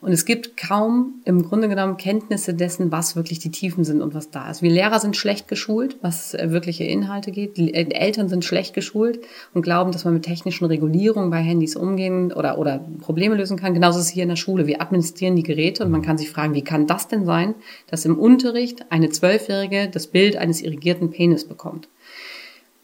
Und 0.00 0.12
es 0.12 0.26
gibt 0.26 0.58
kaum 0.58 1.14
im 1.24 1.42
Grunde 1.42 1.66
genommen 1.66 1.96
Kenntnisse 1.96 2.52
dessen, 2.52 2.92
was 2.92 3.16
wirklich 3.16 3.38
die 3.38 3.50
Tiefen 3.50 3.84
sind 3.84 4.02
und 4.02 4.12
was 4.12 4.30
da 4.30 4.50
ist. 4.50 4.60
Wir 4.60 4.70
Lehrer 4.70 5.00
sind 5.00 5.16
schlecht 5.16 5.48
geschult, 5.48 5.96
was 6.02 6.34
äh, 6.34 6.50
wirkliche 6.50 6.84
Inhalte 6.84 7.32
geht. 7.32 7.56
Die 7.56 7.72
äh, 7.72 7.88
Eltern 7.90 8.28
sind 8.28 8.44
schlecht 8.44 8.74
geschult 8.74 9.20
und 9.54 9.62
glauben, 9.62 9.92
dass 9.92 10.04
man 10.04 10.12
mit 10.12 10.24
technischen 10.24 10.66
Regulierungen 10.66 11.30
bei 11.30 11.38
Handys 11.38 11.74
umgehen 11.74 12.34
oder, 12.34 12.58
oder 12.58 12.84
Probleme 13.00 13.34
lösen 13.34 13.56
kann. 13.56 13.72
Genauso 13.72 13.98
ist 13.98 14.06
es 14.06 14.10
hier 14.10 14.24
in 14.24 14.28
der 14.28 14.36
Schule. 14.36 14.66
Wir 14.66 14.82
administrieren 14.82 15.36
die 15.36 15.42
Geräte 15.42 15.84
und 15.84 15.90
man 15.90 16.02
kann 16.02 16.18
sich 16.18 16.30
fragen, 16.30 16.52
wie 16.52 16.64
kann 16.64 16.86
das 16.86 17.08
denn 17.08 17.24
sein, 17.24 17.54
dass 17.86 18.04
im 18.04 18.18
Unterricht 18.18 18.84
eine 18.90 19.08
Zwölfjährige 19.08 19.88
das 19.88 20.08
Bild 20.08 20.36
eines 20.36 20.60
irrigierten 20.60 21.10
Penis 21.12 21.46
bekommt? 21.46 21.88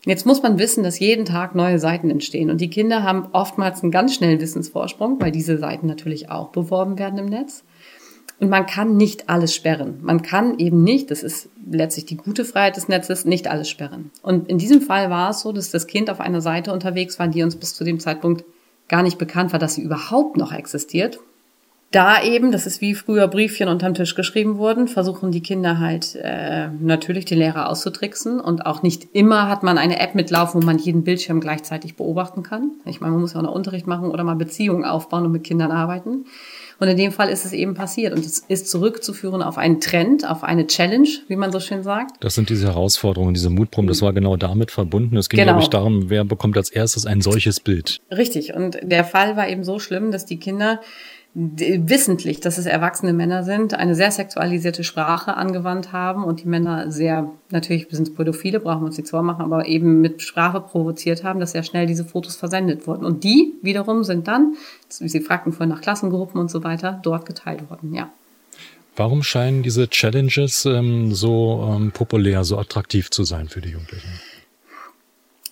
Jetzt 0.06 0.24
muss 0.24 0.42
man 0.42 0.58
wissen, 0.58 0.82
dass 0.82 0.98
jeden 0.98 1.26
Tag 1.26 1.54
neue 1.54 1.78
Seiten 1.78 2.10
entstehen 2.10 2.50
und 2.50 2.60
die 2.60 2.70
Kinder 2.70 3.02
haben 3.02 3.28
oftmals 3.32 3.82
einen 3.82 3.92
ganz 3.92 4.14
schnellen 4.14 4.40
Wissensvorsprung, 4.40 5.20
weil 5.20 5.30
diese 5.30 5.58
Seiten 5.58 5.86
natürlich 5.86 6.30
auch 6.30 6.48
beworben 6.48 6.98
werden 6.98 7.18
im 7.18 7.26
Netz. 7.26 7.64
Und 8.38 8.48
man 8.48 8.64
kann 8.64 8.96
nicht 8.96 9.28
alles 9.28 9.54
sperren. 9.54 9.98
Man 10.00 10.22
kann 10.22 10.58
eben 10.58 10.82
nicht, 10.82 11.10
das 11.10 11.22
ist 11.22 11.50
letztlich 11.70 12.06
die 12.06 12.16
gute 12.16 12.46
Freiheit 12.46 12.78
des 12.78 12.88
Netzes, 12.88 13.26
nicht 13.26 13.48
alles 13.48 13.68
sperren. 13.68 14.10
Und 14.22 14.48
in 14.48 14.56
diesem 14.56 14.80
Fall 14.80 15.10
war 15.10 15.30
es 15.30 15.40
so, 15.40 15.52
dass 15.52 15.70
das 15.70 15.86
Kind 15.86 16.08
auf 16.08 16.20
einer 16.20 16.40
Seite 16.40 16.72
unterwegs 16.72 17.18
war, 17.18 17.28
die 17.28 17.42
uns 17.42 17.56
bis 17.56 17.74
zu 17.74 17.84
dem 17.84 18.00
Zeitpunkt 18.00 18.44
gar 18.88 19.02
nicht 19.02 19.18
bekannt 19.18 19.52
war, 19.52 19.58
dass 19.58 19.74
sie 19.74 19.82
überhaupt 19.82 20.38
noch 20.38 20.52
existiert 20.52 21.20
da 21.90 22.22
eben, 22.22 22.52
das 22.52 22.66
ist 22.66 22.80
wie 22.80 22.94
früher 22.94 23.26
Briefchen 23.26 23.68
unterm 23.68 23.94
Tisch 23.94 24.14
geschrieben 24.14 24.58
wurden, 24.58 24.86
versuchen 24.86 25.32
die 25.32 25.42
Kinder 25.42 25.80
halt 25.80 26.14
äh, 26.14 26.68
natürlich 26.80 27.24
die 27.24 27.34
Lehrer 27.34 27.68
auszutricksen. 27.68 28.38
Und 28.40 28.64
auch 28.64 28.82
nicht 28.82 29.08
immer 29.12 29.48
hat 29.48 29.64
man 29.64 29.76
eine 29.76 29.98
App 29.98 30.14
mitlaufen, 30.14 30.62
wo 30.62 30.66
man 30.66 30.78
jeden 30.78 31.02
Bildschirm 31.02 31.40
gleichzeitig 31.40 31.96
beobachten 31.96 32.44
kann. 32.44 32.72
Ich 32.84 33.00
meine, 33.00 33.12
man 33.12 33.20
muss 33.20 33.32
ja 33.32 33.40
auch 33.40 33.44
noch 33.44 33.54
Unterricht 33.54 33.88
machen 33.88 34.10
oder 34.10 34.22
mal 34.22 34.36
Beziehungen 34.36 34.84
aufbauen 34.84 35.26
und 35.26 35.32
mit 35.32 35.42
Kindern 35.42 35.72
arbeiten. 35.72 36.26
Und 36.78 36.88
in 36.88 36.96
dem 36.96 37.12
Fall 37.12 37.28
ist 37.28 37.44
es 37.44 37.52
eben 37.52 37.74
passiert. 37.74 38.14
Und 38.14 38.24
es 38.24 38.38
ist 38.38 38.70
zurückzuführen 38.70 39.42
auf 39.42 39.58
einen 39.58 39.80
Trend, 39.80 40.28
auf 40.28 40.44
eine 40.44 40.66
Challenge, 40.66 41.08
wie 41.28 41.36
man 41.36 41.52
so 41.52 41.60
schön 41.60 41.82
sagt. 41.82 42.24
Das 42.24 42.36
sind 42.36 42.48
diese 42.48 42.68
Herausforderungen, 42.68 43.34
diese 43.34 43.50
Mutproben. 43.50 43.88
Das 43.88 44.00
war 44.00 44.12
genau 44.14 44.36
damit 44.36 44.70
verbunden. 44.70 45.16
Es 45.16 45.28
ging, 45.28 45.38
genau. 45.38 45.52
glaube 45.52 45.62
ich, 45.64 45.68
darum, 45.68 46.08
wer 46.08 46.24
bekommt 46.24 46.56
als 46.56 46.70
erstes 46.70 47.04
ein 47.04 47.20
solches 47.20 47.60
Bild. 47.60 48.00
Richtig. 48.10 48.54
Und 48.54 48.78
der 48.82 49.04
Fall 49.04 49.36
war 49.36 49.48
eben 49.48 49.62
so 49.64 49.78
schlimm, 49.78 50.10
dass 50.10 50.24
die 50.24 50.38
Kinder 50.38 50.80
wissentlich, 51.32 52.40
dass 52.40 52.58
es 52.58 52.66
erwachsene 52.66 53.12
Männer 53.12 53.44
sind, 53.44 53.74
eine 53.74 53.94
sehr 53.94 54.10
sexualisierte 54.10 54.82
Sprache 54.82 55.36
angewandt 55.36 55.92
haben 55.92 56.24
und 56.24 56.42
die 56.42 56.48
Männer 56.48 56.90
sehr, 56.90 57.30
natürlich 57.50 57.86
sind 57.90 58.08
es 58.08 58.14
Pädophile, 58.14 58.58
brauchen 58.58 58.82
wir 58.82 58.86
uns 58.86 58.96
nichts 58.96 59.10
vormachen, 59.10 59.44
aber 59.44 59.66
eben 59.66 60.00
mit 60.00 60.22
Sprache 60.22 60.60
provoziert 60.60 61.22
haben, 61.22 61.38
dass 61.38 61.52
sehr 61.52 61.62
schnell 61.62 61.86
diese 61.86 62.04
Fotos 62.04 62.34
versendet 62.34 62.86
wurden. 62.88 63.04
Und 63.04 63.22
die 63.22 63.54
wiederum 63.62 64.02
sind 64.02 64.26
dann, 64.26 64.56
Sie 64.88 65.20
fragten 65.20 65.52
vorhin 65.52 65.70
nach 65.70 65.80
Klassengruppen 65.80 66.40
und 66.40 66.50
so 66.50 66.64
weiter, 66.64 66.98
dort 67.02 67.26
geteilt 67.26 67.70
worden, 67.70 67.94
ja. 67.94 68.10
Warum 68.96 69.22
scheinen 69.22 69.62
diese 69.62 69.88
Challenges 69.88 70.66
ähm, 70.66 71.14
so 71.14 71.72
ähm, 71.72 71.92
populär, 71.92 72.42
so 72.42 72.58
attraktiv 72.58 73.08
zu 73.10 73.22
sein 73.22 73.48
für 73.48 73.60
die 73.60 73.70
Jugendlichen? 73.70 74.08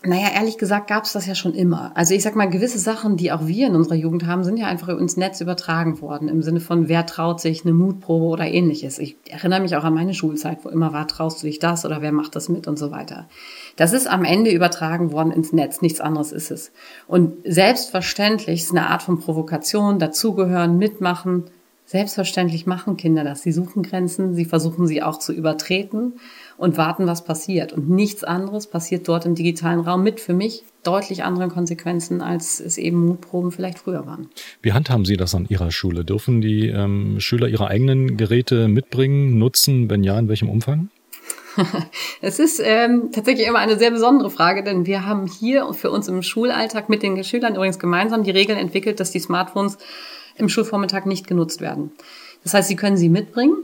Naja, 0.05 0.29
ehrlich 0.33 0.59
gesagt 0.59 0.87
gab 0.87 1.05
es 1.05 1.13
das 1.13 1.27
ja 1.27 1.35
schon 1.35 1.55
immer. 1.55 1.91
Also 1.97 2.15
ich 2.15 2.23
sag 2.23 2.37
mal, 2.37 2.49
gewisse 2.49 2.79
Sachen, 2.79 3.17
die 3.17 3.33
auch 3.33 3.49
wir 3.49 3.67
in 3.67 3.75
unserer 3.75 3.97
Jugend 3.97 4.27
haben, 4.27 4.45
sind 4.45 4.57
ja 4.57 4.69
einfach 4.69 4.89
ins 4.91 5.17
Netz 5.17 5.41
übertragen 5.41 6.01
worden. 6.01 6.29
Im 6.29 6.41
Sinne 6.41 6.61
von, 6.61 6.87
wer 6.89 7.05
traut 7.05 7.41
sich 7.41 7.65
eine 7.65 7.75
Mutprobe 7.75 8.27
oder 8.27 8.47
ähnliches. 8.47 9.01
Ich 9.01 9.17
erinnere 9.29 9.61
mich 9.61 9.75
auch 9.75 9.83
an 9.83 9.95
meine 9.95 10.15
Schulzeit, 10.15 10.59
wo 10.63 10.69
immer 10.69 10.93
war, 10.93 11.09
traust 11.09 11.43
du 11.43 11.49
dich 11.49 11.59
das 11.59 11.85
oder 11.85 12.01
wer 12.01 12.13
macht 12.13 12.37
das 12.37 12.49
mit 12.49 12.69
und 12.69 12.79
so 12.79 12.93
weiter. 12.93 13.27
Das 13.75 13.93
ist 13.93 14.07
am 14.07 14.25
Ende 14.25 14.53
übertragen 14.53 15.11
worden 15.11 15.33
ins 15.33 15.53
Netz. 15.53 15.83
Nichts 15.83 16.01
anderes 16.01 16.31
ist 16.31 16.53
es. 16.53 16.71
Und 17.09 17.35
selbstverständlich 17.45 18.63
ist 18.63 18.71
eine 18.71 18.91
Art 18.91 19.03
von 19.03 19.19
Provokation, 19.19 19.99
dazugehören, 19.99 20.79
mitmachen. 20.79 21.45
Selbstverständlich 21.87 22.67
machen 22.67 22.97
Kinder 22.97 23.25
das. 23.25 23.43
Sie 23.43 23.51
suchen 23.51 23.83
Grenzen, 23.83 24.35
sie 24.35 24.45
versuchen 24.45 24.87
sie 24.87 25.03
auch 25.03 25.19
zu 25.19 25.33
übertreten 25.33 26.13
und 26.59 26.77
warten, 26.77 27.07
was 27.07 27.25
passiert. 27.25 27.73
Und 27.73 27.89
nichts 27.89 28.25
anderes 28.25 28.67
passiert 28.67 29.09
dort 29.09 29.25
im 29.25 29.35
digitalen 29.35 29.81
Raum 29.81 30.03
mit 30.03 30.21
für 30.21 30.35
mich 30.35 30.65
deutlich 30.83 31.23
anderen 31.23 31.51
Konsequenzen, 31.51 32.21
als 32.21 32.61
es 32.61 32.77
eben 32.77 33.07
Mutproben 33.07 33.53
vielleicht 33.53 33.79
früher 33.79 34.07
waren. 34.07 34.29
Wie 34.61 34.73
handhaben 34.73 35.05
Sie 35.05 35.17
das 35.17 35.35
an 35.35 35.47
Ihrer 35.49 35.71
Schule? 35.71 36.05
Dürfen 36.05 36.41
die 36.41 36.67
ähm, 36.69 37.21
Schüler 37.21 37.49
ihre 37.49 37.69
eigenen 37.69 38.17
Geräte 38.17 38.69
mitbringen, 38.69 39.39
nutzen? 39.39 39.89
Wenn 39.89 40.03
ja, 40.03 40.19
in 40.19 40.29
welchem 40.29 40.51
Umfang? 40.51 40.91
Es 42.21 42.39
ist 42.39 42.61
ähm, 42.65 43.11
tatsächlich 43.13 43.47
immer 43.47 43.59
eine 43.59 43.79
sehr 43.79 43.91
besondere 43.91 44.31
Frage, 44.31 44.63
denn 44.65 44.87
wir 44.87 45.07
haben 45.07 45.27
hier 45.27 45.73
für 45.73 45.91
uns 45.91 46.09
im 46.09 46.23
Schulalltag 46.23 46.89
mit 46.89 47.03
den 47.03 47.23
Schülern 47.23 47.55
übrigens 47.55 47.79
gemeinsam 47.79 48.25
die 48.25 48.31
Regeln 48.31 48.59
entwickelt, 48.59 49.01
dass 49.01 49.11
die 49.11 49.21
Smartphones 49.21 49.79
im 50.37 50.49
Schulvormittag 50.49 51.05
nicht 51.05 51.27
genutzt 51.27 51.61
werden. 51.61 51.93
Das 52.43 52.55
heißt, 52.55 52.69
Sie 52.69 52.77
können 52.77 52.97
sie 52.97 53.09
mitbringen, 53.09 53.57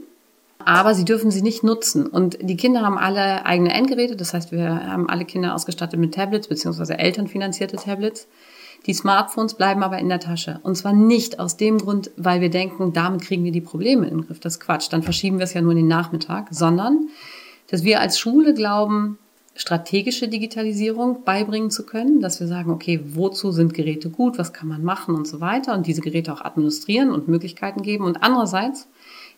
aber 0.67 0.95
sie 0.95 1.05
dürfen 1.05 1.31
sie 1.31 1.43
nicht 1.43 1.63
nutzen. 1.63 2.07
Und 2.07 2.39
die 2.41 2.57
Kinder 2.57 2.83
haben 2.83 2.99
alle 2.99 3.47
eigene 3.47 3.73
Endgeräte, 3.73 4.17
das 4.17 4.35
heißt, 4.35 4.53
wir 4.53 4.69
haben 4.69 5.09
alle 5.09 5.25
Kinder 5.25 5.55
ausgestattet 5.55 5.99
mit 5.99 6.15
Tablets 6.15 6.49
beziehungsweise 6.49 6.99
elternfinanzierte 6.99 7.77
Tablets. 7.77 8.27
Die 8.87 8.93
Smartphones 8.93 9.55
bleiben 9.55 9.83
aber 9.83 9.99
in 9.99 10.09
der 10.09 10.21
Tasche. 10.21 10.61
Und 10.63 10.77
zwar 10.77 10.93
nicht 10.93 11.39
aus 11.39 11.57
dem 11.57 11.79
Grund, 11.79 12.11
weil 12.17 12.41
wir 12.41 12.51
denken, 12.51 12.93
damit 12.93 13.23
kriegen 13.23 13.45
wir 13.45 13.53
die 13.53 13.63
Probleme 13.63 14.07
in 14.07 14.19
den 14.19 14.27
Griff. 14.27 14.41
Das 14.41 14.55
ist 14.55 14.61
Quatsch. 14.61 14.89
Dann 14.91 15.03
verschieben 15.03 15.39
wir 15.39 15.45
es 15.45 15.55
ja 15.55 15.63
nur 15.63 15.73
in 15.73 15.79
den 15.79 15.89
Nachmittag, 15.89 16.49
sondern 16.51 17.09
dass 17.71 17.83
wir 17.83 18.01
als 18.01 18.19
Schule 18.19 18.53
glauben, 18.53 19.19
strategische 19.55 20.29
Digitalisierung 20.29 21.25
beibringen 21.25 21.71
zu 21.71 21.87
können, 21.87 22.21
dass 22.21 22.41
wir 22.41 22.47
sagen, 22.47 22.71
okay, 22.71 23.01
wozu 23.05 23.53
sind 23.53 23.73
Geräte 23.73 24.11
gut, 24.11 24.37
was 24.37 24.53
kann 24.53 24.69
man 24.69 24.83
machen 24.83 25.15
und 25.15 25.29
so 25.29 25.41
weiter 25.41 25.75
und 25.75 25.87
diese 25.87 26.01
Geräte 26.01 26.33
auch 26.33 26.41
administrieren 26.41 27.11
und 27.11 27.29
Möglichkeiten 27.29 27.83
geben 27.83 28.05
und 28.05 28.23
andererseits 28.23 28.89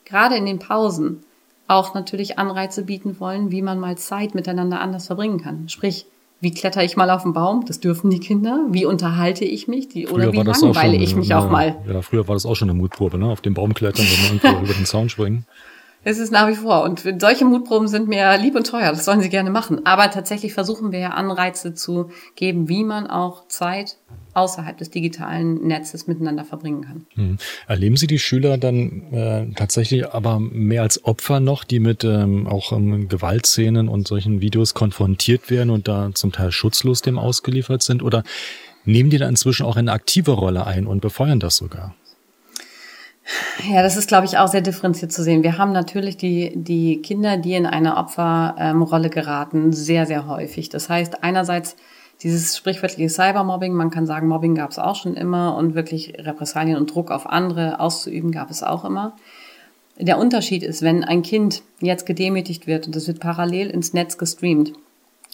gerade 0.06 0.36
in 0.36 0.46
den 0.46 0.58
Pausen 0.58 1.24
auch 1.68 1.94
natürlich 1.94 2.38
Anreize 2.38 2.84
bieten 2.84 3.20
wollen, 3.20 3.50
wie 3.50 3.60
man 3.60 3.78
mal 3.78 3.98
Zeit 3.98 4.34
miteinander 4.34 4.80
anders 4.80 5.06
verbringen 5.06 5.42
kann. 5.42 5.68
Sprich, 5.68 6.06
wie 6.40 6.52
kletter 6.52 6.84
ich 6.84 6.96
mal 6.96 7.10
auf 7.10 7.22
den 7.22 7.32
Baum? 7.32 7.64
Das 7.66 7.80
dürfen 7.80 8.10
die 8.10 8.20
Kinder. 8.20 8.66
Wie 8.68 8.84
unterhalte 8.84 9.44
ich 9.44 9.68
mich? 9.68 9.88
Die, 9.88 10.06
oder 10.06 10.32
wie 10.32 10.36
langweile 10.36 10.94
schon, 10.94 11.02
ich 11.02 11.16
mich 11.16 11.28
ja, 11.28 11.38
auch 11.38 11.50
mal? 11.50 11.76
Ja, 11.88 12.02
früher 12.02 12.28
war 12.28 12.34
das 12.34 12.46
auch 12.46 12.54
schon 12.54 12.70
eine 12.70 12.78
Mutprobe, 12.78 13.18
ne? 13.18 13.26
Auf 13.26 13.40
den 13.40 13.54
Baum 13.54 13.74
klettern 13.74 14.06
und 14.30 14.44
über 14.62 14.74
den 14.74 14.86
Zaun 14.86 15.08
springen. 15.08 15.46
Es 16.08 16.18
ist 16.18 16.30
nach 16.30 16.46
wie 16.46 16.54
vor. 16.54 16.84
Und 16.84 17.02
solche 17.18 17.44
Mutproben 17.44 17.88
sind 17.88 18.06
mir 18.06 18.38
lieb 18.38 18.54
und 18.54 18.64
teuer. 18.64 18.92
Das 18.92 19.04
sollen 19.04 19.20
sie 19.20 19.28
gerne 19.28 19.50
machen. 19.50 19.84
Aber 19.84 20.08
tatsächlich 20.08 20.54
versuchen 20.54 20.92
wir 20.92 21.00
ja 21.00 21.10
Anreize 21.10 21.74
zu 21.74 22.10
geben, 22.36 22.68
wie 22.68 22.84
man 22.84 23.08
auch 23.08 23.48
Zeit 23.48 23.96
außerhalb 24.32 24.78
des 24.78 24.90
digitalen 24.90 25.66
Netzes 25.66 26.06
miteinander 26.06 26.44
verbringen 26.44 26.82
kann. 26.82 27.06
Hm. 27.14 27.38
Erleben 27.66 27.96
Sie 27.96 28.06
die 28.06 28.20
Schüler 28.20 28.56
dann 28.56 29.12
äh, 29.12 29.52
tatsächlich 29.56 30.08
aber 30.08 30.38
mehr 30.38 30.82
als 30.82 31.04
Opfer 31.04 31.40
noch, 31.40 31.64
die 31.64 31.80
mit 31.80 32.04
ähm, 32.04 32.46
auch 32.46 32.70
ähm, 32.70 33.08
Gewaltszenen 33.08 33.88
und 33.88 34.06
solchen 34.06 34.40
Videos 34.40 34.74
konfrontiert 34.74 35.50
werden 35.50 35.70
und 35.70 35.88
da 35.88 36.10
zum 36.14 36.30
Teil 36.30 36.52
schutzlos 36.52 37.02
dem 37.02 37.18
ausgeliefert 37.18 37.82
sind? 37.82 38.04
Oder 38.04 38.22
nehmen 38.84 39.10
die 39.10 39.18
da 39.18 39.28
inzwischen 39.28 39.66
auch 39.66 39.74
eine 39.74 39.90
aktive 39.90 40.30
Rolle 40.30 40.68
ein 40.68 40.86
und 40.86 41.00
befeuern 41.00 41.40
das 41.40 41.56
sogar? 41.56 41.96
Ja, 43.68 43.82
das 43.82 43.96
ist, 43.96 44.06
glaube 44.06 44.26
ich, 44.26 44.38
auch 44.38 44.48
sehr 44.48 44.60
differenziert 44.60 45.10
zu 45.10 45.22
sehen. 45.22 45.42
Wir 45.42 45.58
haben 45.58 45.72
natürlich 45.72 46.16
die, 46.16 46.52
die 46.54 47.02
Kinder, 47.02 47.36
die 47.36 47.54
in 47.54 47.66
eine 47.66 47.96
Opferrolle 47.96 49.10
geraten, 49.10 49.72
sehr, 49.72 50.06
sehr 50.06 50.28
häufig. 50.28 50.68
Das 50.68 50.88
heißt, 50.88 51.24
einerseits 51.24 51.76
dieses 52.22 52.56
sprichwörtliche 52.56 53.10
Cybermobbing, 53.10 53.74
man 53.74 53.90
kann 53.90 54.06
sagen, 54.06 54.28
Mobbing 54.28 54.54
gab 54.54 54.70
es 54.70 54.78
auch 54.78 54.94
schon 54.94 55.14
immer 55.14 55.56
und 55.56 55.74
wirklich 55.74 56.14
Repressalien 56.18 56.76
und 56.76 56.94
Druck 56.94 57.10
auf 57.10 57.26
andere 57.26 57.80
auszuüben 57.80 58.32
gab 58.32 58.50
es 58.50 58.62
auch 58.62 58.84
immer. 58.84 59.16
Der 59.98 60.18
Unterschied 60.18 60.62
ist, 60.62 60.82
wenn 60.82 61.04
ein 61.04 61.22
Kind 61.22 61.62
jetzt 61.80 62.06
gedemütigt 62.06 62.66
wird 62.66 62.86
und 62.86 62.96
es 62.96 63.06
wird 63.06 63.20
parallel 63.20 63.70
ins 63.70 63.92
Netz 63.92 64.18
gestreamt, 64.18 64.72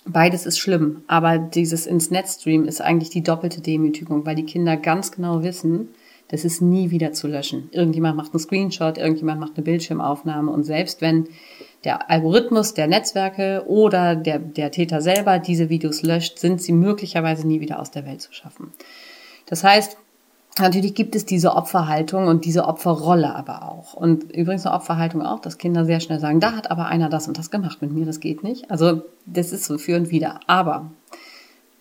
beides 0.06 0.46
ist 0.46 0.58
schlimm, 0.58 1.02
aber 1.06 1.38
dieses 1.38 1.86
ins 1.86 2.10
Netz 2.10 2.40
streamen 2.40 2.66
ist 2.66 2.80
eigentlich 2.80 3.10
die 3.10 3.22
doppelte 3.22 3.60
Demütigung, 3.60 4.24
weil 4.24 4.34
die 4.34 4.46
Kinder 4.46 4.76
ganz 4.76 5.12
genau 5.12 5.42
wissen, 5.42 5.88
das 6.28 6.44
ist 6.44 6.62
nie 6.62 6.90
wieder 6.90 7.12
zu 7.12 7.28
löschen. 7.28 7.68
Irgendjemand 7.72 8.16
macht 8.16 8.32
einen 8.32 8.40
Screenshot, 8.40 8.98
irgendjemand 8.98 9.40
macht 9.40 9.52
eine 9.56 9.64
Bildschirmaufnahme 9.64 10.50
und 10.50 10.64
selbst 10.64 11.00
wenn 11.00 11.28
der 11.84 12.10
Algorithmus 12.10 12.74
der 12.74 12.86
Netzwerke 12.86 13.64
oder 13.66 14.14
der, 14.14 14.38
der 14.38 14.70
Täter 14.70 15.00
selber 15.00 15.38
diese 15.38 15.68
Videos 15.68 16.02
löscht, 16.02 16.38
sind 16.38 16.62
sie 16.62 16.72
möglicherweise 16.72 17.46
nie 17.46 17.60
wieder 17.60 17.80
aus 17.80 17.90
der 17.90 18.06
Welt 18.06 18.22
zu 18.22 18.32
schaffen. 18.32 18.72
Das 19.46 19.64
heißt, 19.64 19.96
Natürlich 20.58 20.94
gibt 20.94 21.16
es 21.16 21.24
diese 21.24 21.54
Opferhaltung 21.56 22.26
und 22.26 22.44
diese 22.44 22.66
Opferrolle 22.66 23.34
aber 23.34 23.62
auch. 23.62 23.94
Und 23.94 24.24
übrigens 24.32 24.66
eine 24.66 24.74
Opferhaltung 24.74 25.22
auch, 25.22 25.40
dass 25.40 25.56
Kinder 25.56 25.86
sehr 25.86 26.00
schnell 26.00 26.20
sagen, 26.20 26.40
da 26.40 26.52
hat 26.52 26.70
aber 26.70 26.86
einer 26.86 27.08
das 27.08 27.26
und 27.26 27.38
das 27.38 27.50
gemacht 27.50 27.80
mit 27.80 27.90
mir, 27.90 28.04
das 28.04 28.20
geht 28.20 28.42
nicht. 28.44 28.70
Also 28.70 29.02
das 29.24 29.52
ist 29.52 29.64
so 29.64 29.78
für 29.78 29.96
und 29.96 30.10
wieder. 30.10 30.40
Aber 30.46 30.90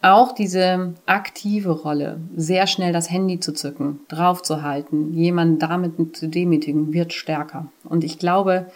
auch 0.02 0.34
diese 0.34 0.94
aktive 1.06 1.72
Rolle, 1.72 2.20
sehr 2.36 2.68
schnell 2.68 2.92
das 2.92 3.12
Handy 3.12 3.40
zu 3.40 3.54
zücken, 3.54 4.00
draufzuhalten, 4.08 5.14
jemanden 5.14 5.60
damit 5.60 6.16
zu 6.16 6.28
demütigen, 6.28 6.94
wird 6.94 7.14
stärker. 7.14 7.68
Und 7.84 8.04
ich 8.04 8.18
glaube, 8.18 8.68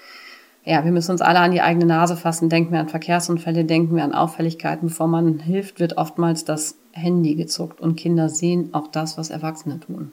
ja, 0.65 0.83
wir 0.83 0.91
müssen 0.91 1.11
uns 1.11 1.21
alle 1.21 1.39
an 1.39 1.51
die 1.51 1.61
eigene 1.61 1.85
Nase 1.85 2.17
fassen. 2.17 2.49
Denken 2.49 2.73
wir 2.73 2.79
an 2.79 2.89
Verkehrsunfälle, 2.89 3.65
denken 3.65 3.95
wir 3.95 4.03
an 4.03 4.13
Auffälligkeiten. 4.13 4.89
Bevor 4.89 5.07
man 5.07 5.39
hilft, 5.39 5.79
wird 5.79 5.97
oftmals 5.97 6.43
das 6.43 6.75
Handy 6.91 7.35
gezuckt. 7.35 7.79
Und 7.79 7.95
Kinder 7.95 8.29
sehen 8.29 8.69
auch 8.73 8.87
das, 8.87 9.17
was 9.17 9.29
Erwachsene 9.29 9.79
tun. 9.79 10.11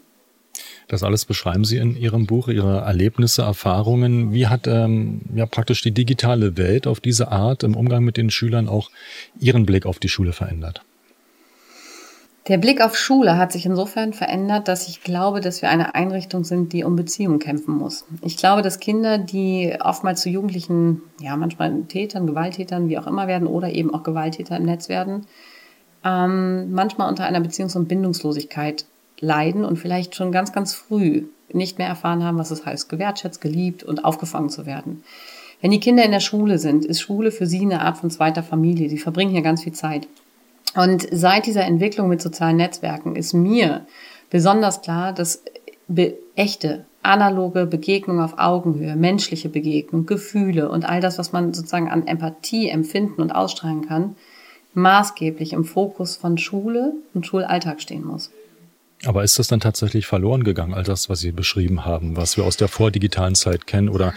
Das 0.88 1.02
alles 1.02 1.24
beschreiben 1.24 1.64
Sie 1.64 1.78
in 1.78 1.96
Ihrem 1.96 2.26
Buch, 2.26 2.48
Ihre 2.48 2.80
Erlebnisse, 2.80 3.42
Erfahrungen. 3.42 4.32
Wie 4.32 4.46
hat 4.46 4.66
ähm, 4.66 5.22
ja 5.34 5.46
praktisch 5.46 5.80
die 5.80 5.92
digitale 5.92 6.58
Welt 6.58 6.86
auf 6.86 7.00
diese 7.00 7.32
Art 7.32 7.62
im 7.62 7.74
Umgang 7.74 8.04
mit 8.04 8.18
den 8.18 8.28
Schülern 8.30 8.68
auch 8.68 8.90
Ihren 9.40 9.64
Blick 9.64 9.86
auf 9.86 9.98
die 10.00 10.10
Schule 10.10 10.32
verändert? 10.32 10.82
Der 12.48 12.58
Blick 12.58 12.80
auf 12.80 12.96
Schule 12.96 13.36
hat 13.36 13.52
sich 13.52 13.66
insofern 13.66 14.12
verändert, 14.12 14.66
dass 14.66 14.88
ich 14.88 15.02
glaube, 15.02 15.40
dass 15.40 15.62
wir 15.62 15.68
eine 15.68 15.94
Einrichtung 15.94 16.42
sind, 16.42 16.72
die 16.72 16.82
um 16.82 16.96
Beziehungen 16.96 17.38
kämpfen 17.38 17.76
muss. 17.76 18.04
Ich 18.20 18.36
glaube, 18.36 18.62
dass 18.62 18.80
Kinder, 18.80 19.18
die 19.18 19.76
oftmals 19.80 20.22
zu 20.22 20.28
Jugendlichen, 20.28 21.02
ja, 21.20 21.36
manchmal 21.36 21.82
Tätern, 21.84 22.26
Gewalttätern, 22.26 22.88
wie 22.88 22.98
auch 22.98 23.06
immer 23.06 23.28
werden 23.28 23.46
oder 23.46 23.70
eben 23.70 23.94
auch 23.94 24.02
Gewalttäter 24.02 24.56
im 24.56 24.64
Netz 24.64 24.88
werden, 24.88 25.26
ähm, 26.04 26.72
manchmal 26.72 27.08
unter 27.08 27.24
einer 27.24 27.38
Beziehungs- 27.38 27.76
und 27.76 27.86
Bindungslosigkeit 27.86 28.86
leiden 29.20 29.64
und 29.64 29.76
vielleicht 29.76 30.16
schon 30.16 30.32
ganz, 30.32 30.52
ganz 30.52 30.74
früh 30.74 31.26
nicht 31.52 31.78
mehr 31.78 31.86
erfahren 31.86 32.24
haben, 32.24 32.38
was 32.38 32.50
es 32.50 32.66
heißt, 32.66 32.88
gewertschätzt, 32.88 33.40
geliebt 33.40 33.84
und 33.84 34.04
aufgefangen 34.04 34.50
zu 34.50 34.66
werden. 34.66 35.04
Wenn 35.60 35.70
die 35.70 35.78
Kinder 35.78 36.04
in 36.04 36.10
der 36.10 36.18
Schule 36.18 36.58
sind, 36.58 36.84
ist 36.84 37.00
Schule 37.00 37.30
für 37.30 37.46
sie 37.46 37.60
eine 37.60 37.82
Art 37.82 37.98
von 37.98 38.10
zweiter 38.10 38.42
Familie. 38.42 38.88
Sie 38.88 38.98
verbringen 38.98 39.30
hier 39.30 39.42
ganz 39.42 39.62
viel 39.62 39.74
Zeit. 39.74 40.08
Und 40.74 41.06
seit 41.10 41.46
dieser 41.46 41.64
Entwicklung 41.64 42.08
mit 42.08 42.22
sozialen 42.22 42.56
Netzwerken 42.56 43.16
ist 43.16 43.34
mir 43.34 43.86
besonders 44.30 44.80
klar, 44.80 45.12
dass 45.12 45.42
echte, 46.34 46.86
analoge 47.02 47.66
Begegnung 47.66 48.20
auf 48.20 48.38
Augenhöhe, 48.38 48.96
menschliche 48.96 49.48
Begegnung, 49.48 50.06
Gefühle 50.06 50.70
und 50.70 50.84
all 50.88 51.00
das, 51.00 51.18
was 51.18 51.32
man 51.32 51.52
sozusagen 51.52 51.90
an 51.90 52.06
Empathie 52.06 52.68
empfinden 52.68 53.20
und 53.20 53.32
ausstrahlen 53.32 53.86
kann, 53.86 54.16
maßgeblich 54.74 55.52
im 55.52 55.64
Fokus 55.64 56.16
von 56.16 56.38
Schule 56.38 56.94
und 57.12 57.26
Schulalltag 57.26 57.82
stehen 57.82 58.06
muss. 58.06 58.30
Aber 59.04 59.24
ist 59.24 59.38
das 59.38 59.48
dann 59.48 59.58
tatsächlich 59.58 60.06
verloren 60.06 60.44
gegangen, 60.44 60.74
all 60.74 60.84
das, 60.84 61.08
was 61.08 61.20
Sie 61.20 61.32
beschrieben 61.32 61.84
haben, 61.84 62.16
was 62.16 62.36
wir 62.36 62.44
aus 62.44 62.56
der 62.56 62.68
vordigitalen 62.68 63.34
Zeit 63.34 63.66
kennen? 63.66 63.88
Oder 63.88 64.14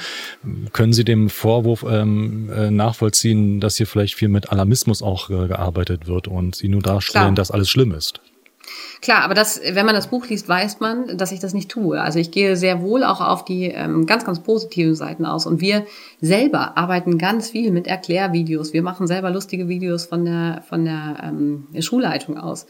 können 0.74 0.94
Sie 0.94 1.04
dem 1.04 1.30
Vorwurf 1.30 1.84
ähm, 1.90 2.52
äh, 2.52 2.70
nachvollziehen, 2.70 3.60
dass 3.60 3.78
hier 3.78 3.88
vielleicht 3.88 4.14
viel 4.14 4.30
mit 4.30 4.52
Alarmismus 4.52 5.02
auch 5.02 5.30
äh, 5.30 5.48
gearbeitet 5.48 6.06
wird 6.06 6.28
und 6.28 6.56
Sie 6.56 6.68
nur 6.68 6.82
darstellen, 6.82 7.34
Klar. 7.34 7.36
dass 7.36 7.52
alles 7.52 7.70
schlimm 7.70 7.92
ist? 7.92 8.22
Klar, 9.02 9.24
aber 9.24 9.34
das, 9.34 9.62
wenn 9.64 9.86
man 9.86 9.94
das 9.94 10.08
Buch 10.08 10.28
liest, 10.28 10.48
weiß 10.48 10.80
man, 10.80 11.18
dass 11.18 11.32
ich 11.32 11.40
das 11.40 11.54
nicht 11.54 11.70
tue. 11.70 12.02
Also 12.02 12.20
ich 12.20 12.32
gehe 12.32 12.56
sehr 12.56 12.82
wohl 12.82 13.04
auch 13.04 13.22
auf 13.22 13.46
die 13.46 13.66
ähm, 13.66 14.06
ganz, 14.06 14.26
ganz 14.26 14.40
positiven 14.40 14.96
Seiten 14.96 15.26
aus. 15.26 15.46
Und 15.46 15.62
wir 15.62 15.86
selber 16.22 16.78
arbeiten 16.78 17.18
ganz 17.18 17.50
viel 17.50 17.72
mit 17.72 17.88
Erklärvideos. 17.88 18.74
Wir 18.74 18.82
machen 18.82 19.08
selber 19.08 19.30
lustige 19.30 19.68
Videos 19.68 20.06
von 20.06 20.26
der, 20.26 20.64
von 20.68 20.86
der 20.86 21.18
ähm, 21.24 21.68
Schulleitung 21.80 22.38
aus. 22.38 22.66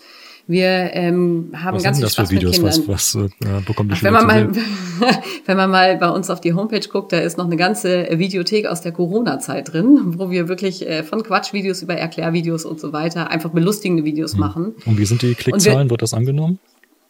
Wir 0.48 0.92
ähm, 0.94 1.52
haben 1.56 1.76
was 1.76 1.84
ganz 1.84 1.98
viel 1.98 2.08
Spaß 2.08 2.30
für 2.30 2.36
Videos? 2.36 2.62
mit 2.62 2.72
Kindern. 2.72 2.88
Was, 2.88 3.16
was 3.16 3.30
äh, 3.42 3.62
bekommt 3.66 3.92
die 3.92 3.96
Ach, 3.98 4.04
wenn 4.04 4.14
man 4.14 4.28
mal, 4.28 4.52
wenn 5.46 5.58
man 5.58 5.72
mal 5.72 5.98
bei 5.98 6.10
uns 6.10 6.30
auf 6.30 6.40
die 6.40 6.54
Homepage 6.54 6.88
guckt, 6.88 7.12
da 7.14 7.18
ist 7.18 7.38
noch 7.38 7.46
eine 7.46 7.58
ganze 7.58 8.08
Videothek 8.12 8.68
aus 8.68 8.82
der 8.82 8.92
Corona-Zeit 8.92 9.74
drin, 9.74 10.14
wo 10.18 10.30
wir 10.30 10.48
wirklich 10.48 10.88
äh, 10.88 11.04
von 11.04 11.24
Quatschvideos 11.24 11.82
über 11.82 11.96
Erklärvideos 11.96 12.66
und 12.66 12.80
so 12.80 12.94
weiter 12.94 13.32
einfach 13.32 13.50
belustigende 13.50 14.04
Videos 14.04 14.34
hm. 14.34 14.40
machen. 14.40 14.76
Und 14.86 15.00
wie 15.00 15.06
sind 15.06 15.24
die 15.24 15.34
Klickzahlen? 15.34 15.88
Wir, 15.88 15.92
Wird 15.92 16.04
das 16.04 16.14
angenommen? 16.14 16.60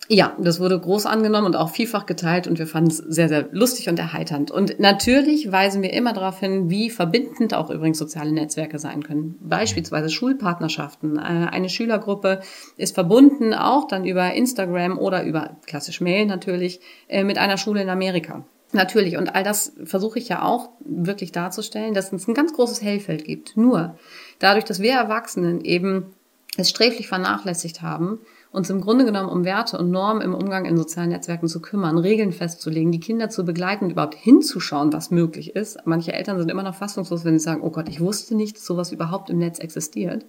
Ja, 0.08 0.36
das 0.38 0.60
wurde 0.60 0.80
groß 0.80 1.08
angenommen 1.08 1.48
und 1.48 1.56
auch 1.56 1.72
vielfach 1.72 2.06
geteilt 2.06 2.46
und 2.46 2.60
wir 2.60 2.68
fanden 2.68 2.92
es 2.92 2.98
sehr, 2.98 3.28
sehr 3.28 3.50
lustig 3.52 3.90
und 3.90 3.98
erheiternd. 3.98 4.52
Und 4.52 4.80
natürlich 4.80 5.52
weisen 5.52 5.82
wir 5.82 5.94
immer 5.94 6.14
darauf 6.14 6.40
hin, 6.40 6.70
wie 6.70 6.92
verbindend 6.92 7.56
auch 7.56 7.72
übrigens 7.72 7.98
soziale 7.98 8.32
Netzwerke 8.32 8.78
sein 8.78 9.02
können. 9.02 9.36
Beispielsweise 9.42 10.10
Schulpartnerschaften. 10.10 11.18
Äh, 11.18 11.22
eine 11.22 11.70
Schülergruppe 11.70 12.42
ist 12.78 12.94
verbunden 12.94 13.56
auch 13.56 13.88
dann 13.88 14.06
über 14.06 14.34
Instagram 14.34 15.00
oder 15.00 15.24
über 15.24 15.58
klassisch 15.66 16.02
Mail 16.02 16.28
natürlich 16.28 16.82
äh, 17.08 17.24
mit 17.24 17.40
einer 17.40 17.58
Schule 17.58 17.82
in 17.82 17.90
Amerika. 17.90 18.46
Natürlich, 18.74 19.18
und 19.18 19.34
all 19.34 19.44
das 19.44 19.74
versuche 19.86 20.20
ich 20.20 20.30
ja 20.30 20.44
auch 20.44 20.70
wirklich 20.82 21.32
darzustellen, 21.32 21.94
dass 21.94 22.12
es 22.12 22.28
ein 22.28 22.34
ganz 22.34 22.54
großes 22.54 22.82
Hellfeld 22.82 23.24
gibt. 23.24 23.58
Nur 23.58 23.98
dadurch, 24.38 24.66
dass 24.66 24.82
wir 24.82 24.94
Erwachsenen 24.94 25.62
eben 25.62 26.14
es 26.58 26.70
sträflich 26.70 27.08
vernachlässigt 27.08 27.82
haben, 27.82 28.20
uns 28.56 28.70
im 28.70 28.82
Grunde 28.82 29.06
genommen 29.06 29.30
um 29.30 29.46
Werte 29.46 29.78
und 29.78 29.92
Normen 29.92 30.22
im 30.22 30.34
Umgang 30.34 30.66
in 30.66 30.78
sozialen 30.78 31.10
Netzwerken 31.10 31.48
zu 31.48 31.62
kümmern, 31.62 31.98
Regeln 31.98 32.32
festzulegen, 32.32 32.92
die 32.92 33.00
Kinder 33.00 33.30
zu 33.30 33.46
begleiten, 33.46 33.90
überhaupt 33.90 34.16
hinzuschauen, 34.16 34.94
was 34.94 35.12
möglich 35.12 35.56
ist. 35.56 35.78
Manche 35.86 36.14
Eltern 36.14 36.40
sind 36.40 36.50
immer 36.50 36.64
noch 36.64 36.76
fassungslos, 36.76 37.26
wenn 37.26 37.38
sie 37.38 37.44
sagen, 37.44 37.62
oh 37.62 37.70
Gott, 37.70 37.90
ich 37.90 38.00
wusste 38.00 38.36
nicht, 38.36 38.58
dass 38.58 38.66
sowas 38.66 38.92
überhaupt 38.92 39.30
im 39.30 39.38
Netz 39.38 39.60
existiert. 39.60 40.26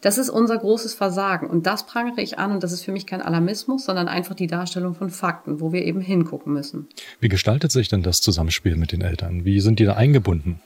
Das 0.00 0.18
ist 0.18 0.28
unser 0.28 0.58
großes 0.58 0.92
Versagen 0.92 1.48
und 1.48 1.66
das 1.66 1.86
prangere 1.86 2.20
ich 2.20 2.38
an 2.38 2.52
und 2.52 2.62
das 2.62 2.72
ist 2.72 2.84
für 2.84 2.92
mich 2.92 3.06
kein 3.06 3.22
Alarmismus, 3.22 3.86
sondern 3.86 4.06
einfach 4.06 4.34
die 4.34 4.46
Darstellung 4.46 4.94
von 4.94 5.08
Fakten, 5.08 5.60
wo 5.60 5.72
wir 5.72 5.82
eben 5.82 6.02
hingucken 6.02 6.52
müssen. 6.52 6.86
Wie 7.20 7.30
gestaltet 7.30 7.72
sich 7.72 7.88
denn 7.88 8.02
das 8.02 8.20
Zusammenspiel 8.20 8.76
mit 8.76 8.92
den 8.92 9.00
Eltern? 9.00 9.46
Wie 9.46 9.60
sind 9.60 9.78
die 9.78 9.86
da 9.86 9.94
eingebunden? 9.94 10.60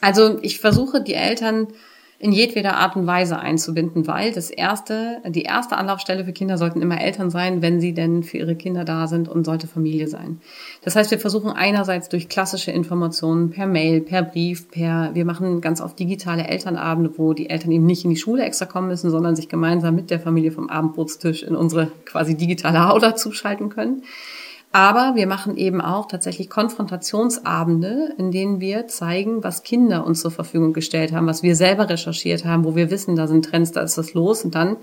Also 0.00 0.38
ich 0.40 0.60
versuche 0.60 1.02
die 1.02 1.14
Eltern 1.14 1.68
in 2.20 2.32
jedweder 2.32 2.76
Art 2.76 2.96
und 2.96 3.06
Weise 3.06 3.38
einzubinden, 3.38 4.08
weil 4.08 4.32
das 4.32 4.50
erste, 4.50 5.22
die 5.28 5.42
erste 5.42 5.76
Anlaufstelle 5.76 6.24
für 6.24 6.32
Kinder 6.32 6.58
sollten 6.58 6.82
immer 6.82 7.00
Eltern 7.00 7.30
sein, 7.30 7.62
wenn 7.62 7.80
sie 7.80 7.94
denn 7.94 8.24
für 8.24 8.38
ihre 8.38 8.56
Kinder 8.56 8.84
da 8.84 9.06
sind 9.06 9.28
und 9.28 9.44
sollte 9.44 9.68
Familie 9.68 10.08
sein. 10.08 10.40
Das 10.82 10.96
heißt, 10.96 11.12
wir 11.12 11.20
versuchen 11.20 11.52
einerseits 11.52 12.08
durch 12.08 12.28
klassische 12.28 12.72
Informationen 12.72 13.50
per 13.50 13.68
Mail, 13.68 14.00
per 14.00 14.22
Brief, 14.24 14.68
per, 14.68 15.10
wir 15.14 15.24
machen 15.24 15.60
ganz 15.60 15.80
oft 15.80 15.96
digitale 15.96 16.48
Elternabende, 16.48 17.12
wo 17.18 17.34
die 17.34 17.50
Eltern 17.50 17.70
eben 17.70 17.86
nicht 17.86 18.02
in 18.02 18.10
die 18.10 18.16
Schule 18.16 18.42
extra 18.42 18.66
kommen 18.66 18.88
müssen, 18.88 19.10
sondern 19.10 19.36
sich 19.36 19.48
gemeinsam 19.48 19.94
mit 19.94 20.10
der 20.10 20.18
Familie 20.18 20.50
vom 20.50 20.68
Abendbrotstisch 20.68 21.44
in 21.44 21.54
unsere 21.54 21.86
quasi 22.04 22.36
digitale 22.36 22.90
Aula 22.90 23.14
zuschalten 23.14 23.68
können. 23.68 24.02
Aber 24.70 25.14
wir 25.14 25.26
machen 25.26 25.56
eben 25.56 25.80
auch 25.80 26.06
tatsächlich 26.06 26.50
Konfrontationsabende, 26.50 28.14
in 28.18 28.30
denen 28.30 28.60
wir 28.60 28.86
zeigen, 28.86 29.42
was 29.42 29.62
Kinder 29.62 30.04
uns 30.04 30.20
zur 30.20 30.30
Verfügung 30.30 30.74
gestellt 30.74 31.12
haben, 31.12 31.26
was 31.26 31.42
wir 31.42 31.56
selber 31.56 31.88
recherchiert 31.88 32.44
haben, 32.44 32.64
wo 32.64 32.76
wir 32.76 32.90
wissen, 32.90 33.16
da 33.16 33.26
sind 33.26 33.46
Trends, 33.46 33.72
da 33.72 33.80
ist 33.80 33.96
was 33.96 34.12
los. 34.12 34.44
Und 34.44 34.54
dann 34.54 34.76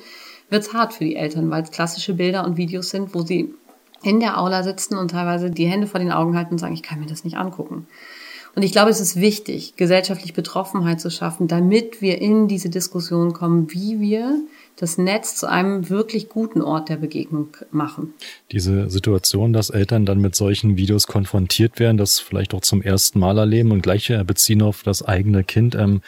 wird's 0.49 0.73
hart 0.73 0.93
für 0.93 1.03
die 1.03 1.15
Eltern, 1.15 1.51
weil 1.51 1.63
es 1.63 1.71
klassische 1.71 2.15
Bilder 2.15 2.45
und 2.45 2.57
Videos 2.57 2.89
sind, 2.89 3.13
wo 3.13 3.21
sie 3.21 3.53
in 4.01 4.19
der 4.19 4.39
Aula 4.39 4.63
sitzen 4.63 4.97
und 4.97 5.11
teilweise 5.11 5.51
die 5.51 5.65
Hände 5.65 5.87
vor 5.87 5.99
den 5.99 6.11
Augen 6.11 6.35
halten 6.35 6.53
und 6.53 6.59
sagen, 6.59 6.73
ich 6.73 6.83
kann 6.83 6.99
mir 6.99 7.07
das 7.07 7.23
nicht 7.23 7.37
angucken. 7.37 7.87
Und 8.55 8.63
ich 8.63 8.71
glaube, 8.71 8.89
es 8.89 9.01
ist 9.01 9.17
wichtig, 9.17 9.75
gesellschaftlich 9.75 10.33
Betroffenheit 10.33 11.01
zu 11.01 11.11
schaffen, 11.11 11.47
damit 11.47 12.01
wir 12.01 12.21
in 12.21 12.47
diese 12.47 12.69
Diskussion 12.69 13.33
kommen, 13.33 13.71
wie 13.71 13.99
wir 13.99 14.39
das 14.77 14.97
Netz 14.97 15.35
zu 15.35 15.47
einem 15.47 15.89
wirklich 15.89 16.29
guten 16.29 16.61
Ort 16.61 16.89
der 16.89 16.97
Begegnung 16.97 17.55
machen. 17.71 18.13
Diese 18.51 18.89
Situation, 18.89 19.53
dass 19.53 19.69
Eltern 19.69 20.05
dann 20.05 20.19
mit 20.19 20.35
solchen 20.35 20.77
Videos 20.77 21.07
konfrontiert 21.07 21.79
werden, 21.79 21.97
das 21.97 22.19
vielleicht 22.19 22.53
auch 22.53 22.61
zum 22.61 22.81
ersten 22.81 23.19
Mal 23.19 23.37
erleben 23.37 23.71
und 23.71 23.81
gleich 23.81 24.13
beziehen 24.25 24.61
auf 24.61 24.83
das 24.83 25.03
eigene 25.03 25.43
Kind. 25.43 25.75
Ähm, 25.75 26.01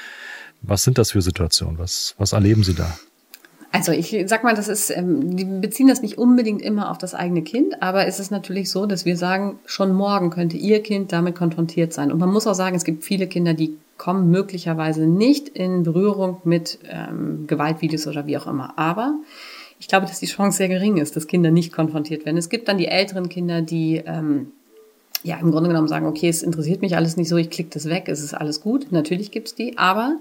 was 0.61 0.83
sind 0.83 0.97
das 0.97 1.11
für 1.11 1.21
Situationen? 1.21 1.77
Was, 1.77 2.15
was 2.17 2.33
erleben 2.33 2.63
Sie 2.63 2.73
da? 2.73 2.97
Also 3.71 3.91
ich 3.91 4.15
sag 4.27 4.43
mal, 4.43 4.55
das 4.55 4.69
ist, 4.69 4.89
ähm, 4.89 5.35
die 5.35 5.45
beziehen 5.45 5.87
das 5.87 6.01
nicht 6.01 6.17
unbedingt 6.17 6.61
immer 6.61 6.89
auf 6.89 6.97
das 6.97 7.13
eigene 7.13 7.43
Kind, 7.43 7.81
aber 7.81 8.07
es 8.07 8.19
ist 8.19 8.31
natürlich 8.31 8.71
so, 8.71 8.85
dass 8.85 9.05
wir 9.05 9.17
sagen, 9.17 9.59
schon 9.65 9.93
morgen 9.93 10.29
könnte 10.29 10.57
Ihr 10.57 10.81
Kind 10.81 11.11
damit 11.11 11.35
konfrontiert 11.35 11.93
sein. 11.93 12.11
Und 12.11 12.19
man 12.19 12.29
muss 12.29 12.47
auch 12.47 12.55
sagen, 12.55 12.75
es 12.75 12.85
gibt 12.85 13.03
viele 13.03 13.27
Kinder, 13.27 13.53
die 13.53 13.77
kommen 13.97 14.29
möglicherweise 14.29 15.05
nicht 15.05 15.49
in 15.49 15.83
Berührung 15.83 16.41
mit 16.43 16.79
ähm, 16.89 17.45
Gewaltvideos 17.47 18.07
oder 18.07 18.25
wie 18.27 18.37
auch 18.37 18.47
immer. 18.47 18.77
Aber 18.77 19.15
ich 19.79 19.87
glaube, 19.87 20.05
dass 20.05 20.19
die 20.19 20.27
Chance 20.27 20.57
sehr 20.57 20.69
gering 20.69 20.97
ist, 20.97 21.15
dass 21.15 21.27
Kinder 21.27 21.51
nicht 21.51 21.71
konfrontiert 21.71 22.25
werden. 22.25 22.37
Es 22.37 22.49
gibt 22.49 22.67
dann 22.67 22.77
die 22.77 22.87
älteren 22.87 23.29
Kinder, 23.29 23.61
die 23.61 24.01
ähm, 24.05 24.51
ja 25.23 25.37
im 25.37 25.51
Grunde 25.51 25.69
genommen 25.69 25.87
sagen, 25.87 26.07
okay, 26.07 26.29
es 26.29 26.43
interessiert 26.43 26.81
mich 26.81 26.95
alles 26.95 27.17
nicht 27.17 27.29
so, 27.29 27.37
ich 27.37 27.49
klicke 27.49 27.71
das 27.71 27.85
weg, 27.89 28.05
es 28.07 28.21
ist 28.21 28.33
alles 28.33 28.61
gut. 28.61 28.91
Natürlich 28.91 29.31
gibt's 29.31 29.55
die, 29.55 29.77
aber 29.77 30.17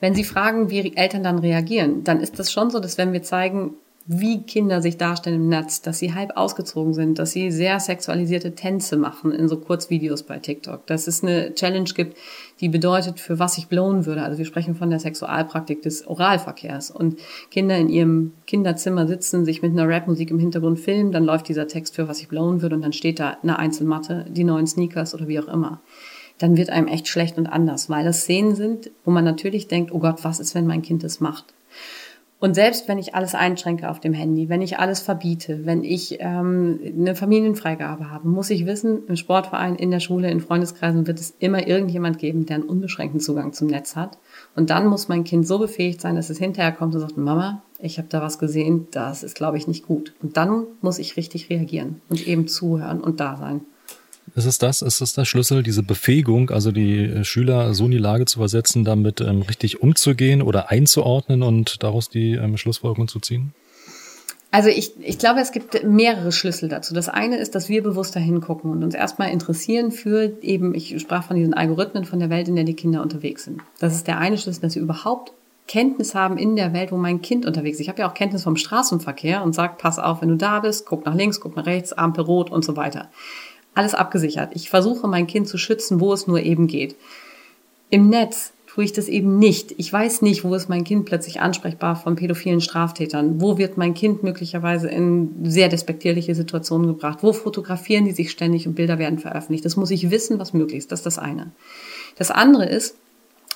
wenn 0.00 0.14
Sie 0.14 0.24
fragen, 0.24 0.70
wie 0.70 0.96
Eltern 0.96 1.22
dann 1.22 1.38
reagieren, 1.38 2.04
dann 2.04 2.20
ist 2.20 2.38
das 2.38 2.52
schon 2.52 2.70
so, 2.70 2.80
dass 2.80 2.98
wenn 2.98 3.12
wir 3.12 3.22
zeigen, 3.22 3.74
wie 4.06 4.42
Kinder 4.42 4.82
sich 4.82 4.96
darstellen 4.96 5.36
im 5.36 5.48
Netz, 5.48 5.80
dass 5.80 5.98
sie 5.98 6.14
halb 6.14 6.36
ausgezogen 6.36 6.92
sind, 6.92 7.18
dass 7.18 7.30
sie 7.30 7.50
sehr 7.52 7.78
sexualisierte 7.78 8.54
Tänze 8.54 8.96
machen 8.96 9.32
in 9.32 9.48
so 9.48 9.56
Kurzvideos 9.58 10.24
bei 10.24 10.38
TikTok, 10.38 10.86
dass 10.86 11.06
es 11.06 11.22
eine 11.22 11.54
Challenge 11.54 11.90
gibt, 11.94 12.16
die 12.60 12.68
bedeutet, 12.68 13.20
für 13.20 13.38
was 13.38 13.58
ich 13.58 13.68
blowen 13.68 14.04
würde. 14.04 14.22
Also 14.22 14.38
wir 14.38 14.44
sprechen 14.44 14.74
von 14.74 14.90
der 14.90 14.98
Sexualpraktik 14.98 15.82
des 15.82 16.06
Oralverkehrs 16.06 16.90
und 16.90 17.18
Kinder 17.50 17.76
in 17.76 17.88
ihrem 17.88 18.32
Kinderzimmer 18.46 19.06
sitzen, 19.06 19.44
sich 19.44 19.62
mit 19.62 19.72
einer 19.72 19.88
Rapmusik 19.88 20.30
im 20.30 20.38
Hintergrund 20.38 20.80
filmen, 20.80 21.12
dann 21.12 21.24
läuft 21.24 21.48
dieser 21.48 21.68
Text 21.68 21.94
für 21.94 22.08
was 22.08 22.20
ich 22.20 22.28
blowen 22.28 22.60
würde 22.60 22.74
und 22.74 22.82
dann 22.82 22.92
steht 22.92 23.20
da 23.20 23.36
eine 23.42 23.58
Einzelmatte, 23.58 24.26
die 24.28 24.44
neuen 24.44 24.66
Sneakers 24.66 25.14
oder 25.14 25.28
wie 25.28 25.38
auch 25.38 25.48
immer 25.48 25.80
dann 26.38 26.56
wird 26.56 26.70
einem 26.70 26.88
echt 26.88 27.06
schlecht 27.06 27.38
und 27.38 27.46
anders, 27.46 27.88
weil 27.88 28.04
das 28.04 28.22
Szenen 28.22 28.56
sind, 28.56 28.90
wo 29.04 29.12
man 29.12 29.24
natürlich 29.24 29.68
denkt, 29.68 29.92
oh 29.92 30.00
Gott, 30.00 30.24
was 30.24 30.40
ist, 30.40 30.56
wenn 30.56 30.66
mein 30.66 30.82
Kind 30.82 31.04
das 31.04 31.20
macht? 31.20 31.54
Und 32.42 32.54
selbst 32.54 32.88
wenn 32.88 32.98
ich 32.98 33.14
alles 33.14 33.36
einschränke 33.36 33.88
auf 33.88 34.00
dem 34.00 34.14
Handy, 34.14 34.48
wenn 34.48 34.62
ich 34.62 34.80
alles 34.80 34.98
verbiete, 34.98 35.64
wenn 35.64 35.84
ich 35.84 36.16
ähm, 36.18 36.80
eine 36.84 37.14
Familienfreigabe 37.14 38.10
habe, 38.10 38.26
muss 38.26 38.50
ich 38.50 38.66
wissen, 38.66 39.06
im 39.06 39.14
Sportverein, 39.14 39.76
in 39.76 39.92
der 39.92 40.00
Schule, 40.00 40.28
in 40.28 40.40
Freundeskreisen 40.40 41.06
wird 41.06 41.20
es 41.20 41.36
immer 41.38 41.68
irgendjemand 41.68 42.18
geben, 42.18 42.44
der 42.44 42.56
einen 42.56 42.64
unbeschränkten 42.64 43.20
Zugang 43.20 43.52
zum 43.52 43.68
Netz 43.68 43.94
hat. 43.94 44.18
Und 44.56 44.70
dann 44.70 44.88
muss 44.88 45.06
mein 45.06 45.22
Kind 45.22 45.46
so 45.46 45.60
befähigt 45.60 46.00
sein, 46.00 46.16
dass 46.16 46.30
es 46.30 46.38
hinterher 46.38 46.72
kommt 46.72 46.96
und 46.96 47.00
sagt, 47.02 47.16
Mama, 47.16 47.62
ich 47.78 47.98
habe 47.98 48.08
da 48.08 48.20
was 48.20 48.40
gesehen, 48.40 48.88
das 48.90 49.22
ist, 49.22 49.36
glaube 49.36 49.56
ich, 49.56 49.68
nicht 49.68 49.86
gut. 49.86 50.12
Und 50.20 50.36
dann 50.36 50.64
muss 50.80 50.98
ich 50.98 51.16
richtig 51.16 51.48
reagieren 51.48 52.02
und 52.08 52.26
eben 52.26 52.48
zuhören 52.48 53.00
und 53.00 53.20
da 53.20 53.36
sein. 53.36 53.60
Ist 54.34 54.46
es 54.46 54.58
das? 54.58 54.80
Ist 54.80 55.00
es 55.02 55.12
der 55.12 55.26
Schlüssel, 55.26 55.62
diese 55.62 55.82
Befähigung, 55.82 56.50
also 56.50 56.72
die 56.72 57.00
äh, 57.00 57.24
Schüler 57.24 57.74
so 57.74 57.84
in 57.84 57.90
die 57.90 57.98
Lage 57.98 58.24
zu 58.24 58.38
versetzen, 58.38 58.84
damit 58.84 59.20
ähm, 59.20 59.42
richtig 59.42 59.82
umzugehen 59.82 60.40
oder 60.40 60.70
einzuordnen 60.70 61.42
und 61.42 61.82
daraus 61.82 62.08
die 62.08 62.32
ähm, 62.32 62.56
Schlussfolgerung 62.56 63.08
zu 63.08 63.20
ziehen? 63.20 63.52
Also 64.50 64.68
ich, 64.68 64.92
ich 65.00 65.18
glaube, 65.18 65.40
es 65.40 65.50
gibt 65.52 65.82
mehrere 65.82 66.30
Schlüssel 66.30 66.68
dazu. 66.68 66.92
Das 66.92 67.08
eine 67.08 67.38
ist, 67.38 67.54
dass 67.54 67.68
wir 67.68 67.82
bewusster 67.82 68.20
hingucken 68.20 68.70
und 68.70 68.84
uns 68.84 68.94
erstmal 68.94 69.30
interessieren 69.30 69.92
für 69.92 70.32
eben, 70.42 70.74
ich 70.74 70.98
sprach 71.00 71.24
von 71.24 71.36
diesen 71.36 71.54
Algorithmen 71.54 72.04
von 72.04 72.18
der 72.18 72.28
Welt, 72.28 72.48
in 72.48 72.56
der 72.56 72.64
die 72.64 72.74
Kinder 72.74 73.02
unterwegs 73.02 73.44
sind. 73.44 73.62
Das 73.80 73.94
ist 73.94 74.06
der 74.06 74.18
eine 74.18 74.36
Schlüssel, 74.36 74.60
dass 74.60 74.74
wir 74.74 74.82
überhaupt 74.82 75.32
Kenntnis 75.68 76.14
haben 76.14 76.36
in 76.36 76.56
der 76.56 76.74
Welt, 76.74 76.92
wo 76.92 76.96
mein 76.96 77.22
Kind 77.22 77.46
unterwegs 77.46 77.76
ist. 77.76 77.82
Ich 77.82 77.88
habe 77.88 78.00
ja 78.00 78.10
auch 78.10 78.14
Kenntnis 78.14 78.42
vom 78.42 78.56
Straßenverkehr 78.56 79.42
und 79.42 79.54
sage, 79.54 79.74
pass 79.78 79.98
auf, 79.98 80.20
wenn 80.20 80.28
du 80.28 80.36
da 80.36 80.60
bist, 80.60 80.84
guck 80.84 81.06
nach 81.06 81.14
links, 81.14 81.40
guck 81.40 81.56
nach 81.56 81.66
rechts, 81.66 81.94
Ampel 81.94 82.24
rot 82.24 82.50
und 82.50 82.64
so 82.64 82.76
weiter 82.76 83.08
alles 83.74 83.94
abgesichert. 83.94 84.52
Ich 84.54 84.70
versuche 84.70 85.08
mein 85.08 85.26
Kind 85.26 85.48
zu 85.48 85.58
schützen, 85.58 86.00
wo 86.00 86.12
es 86.12 86.26
nur 86.26 86.40
eben 86.40 86.66
geht. 86.66 86.96
Im 87.90 88.08
Netz 88.08 88.52
tue 88.66 88.84
ich 88.84 88.92
das 88.92 89.08
eben 89.08 89.38
nicht. 89.38 89.74
Ich 89.76 89.92
weiß 89.92 90.22
nicht, 90.22 90.44
wo 90.44 90.54
ist 90.54 90.70
mein 90.70 90.84
Kind 90.84 91.04
plötzlich 91.04 91.40
ansprechbar 91.40 91.94
von 91.94 92.16
pädophilen 92.16 92.62
Straftätern? 92.62 93.40
Wo 93.40 93.58
wird 93.58 93.76
mein 93.76 93.92
Kind 93.92 94.22
möglicherweise 94.22 94.88
in 94.88 95.44
sehr 95.44 95.68
despektierliche 95.68 96.34
Situationen 96.34 96.86
gebracht? 96.86 97.18
Wo 97.20 97.34
fotografieren 97.34 98.06
die 98.06 98.12
sich 98.12 98.30
ständig 98.30 98.66
und 98.66 98.74
Bilder 98.74 98.98
werden 98.98 99.18
veröffentlicht? 99.18 99.64
Das 99.66 99.76
muss 99.76 99.90
ich 99.90 100.10
wissen, 100.10 100.38
was 100.38 100.54
möglich 100.54 100.78
ist. 100.78 100.92
Das 100.92 101.00
ist 101.00 101.06
das 101.06 101.18
eine. 101.18 101.50
Das 102.16 102.30
andere 102.30 102.66
ist, 102.66 102.96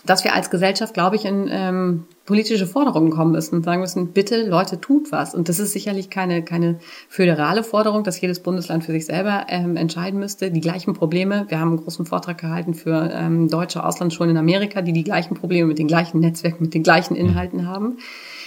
dass 0.07 0.25
wir 0.25 0.35
als 0.35 0.51
Gesellschaft, 0.51 0.95
glaube 0.95 1.16
ich, 1.16 1.25
in 1.25 1.49
ähm, 1.51 2.05
politische 2.25 2.66
Forderungen 2.66 3.11
kommen 3.11 3.33
müssen 3.33 3.57
und 3.57 3.64
sagen 3.64 3.81
müssen, 3.81 4.12
bitte 4.12 4.47
Leute, 4.47 4.81
tut 4.81 5.12
was. 5.12 5.35
Und 5.35 5.49
das 5.49 5.59
ist 5.59 5.73
sicherlich 5.73 6.11
keine, 6.11 6.42
keine 6.42 6.79
föderale 7.09 7.62
Forderung, 7.62 8.05
dass 8.05 8.21
jedes 8.21 8.40
Bundesland 8.40 8.85
für 8.85 8.92
sich 8.92 9.07
selber 9.07 9.47
ähm, 9.49 9.77
entscheiden 9.77 10.19
müsste. 10.19 10.51
Die 10.51 10.61
gleichen 10.61 10.95
Probleme, 10.95 11.47
wir 11.49 11.61
haben 11.61 11.71
einen 11.71 11.83
großen 11.83 12.07
Vortrag 12.07 12.38
gehalten 12.38 12.75
für 12.75 13.11
ähm, 13.12 13.49
deutsche 13.49 13.85
Auslandsschulen 13.85 14.31
in 14.31 14.37
Amerika, 14.38 14.83
die 14.83 14.92
die 14.92 15.05
gleichen 15.05 15.35
Probleme 15.35 15.69
mit 15.69 15.79
den 15.79 15.88
gleichen 15.88 16.21
Netzwerken, 16.21 16.64
mit 16.64 16.75
den 16.75 16.83
gleichen 16.83 17.14
Inhalten 17.14 17.66
haben. 17.66 17.99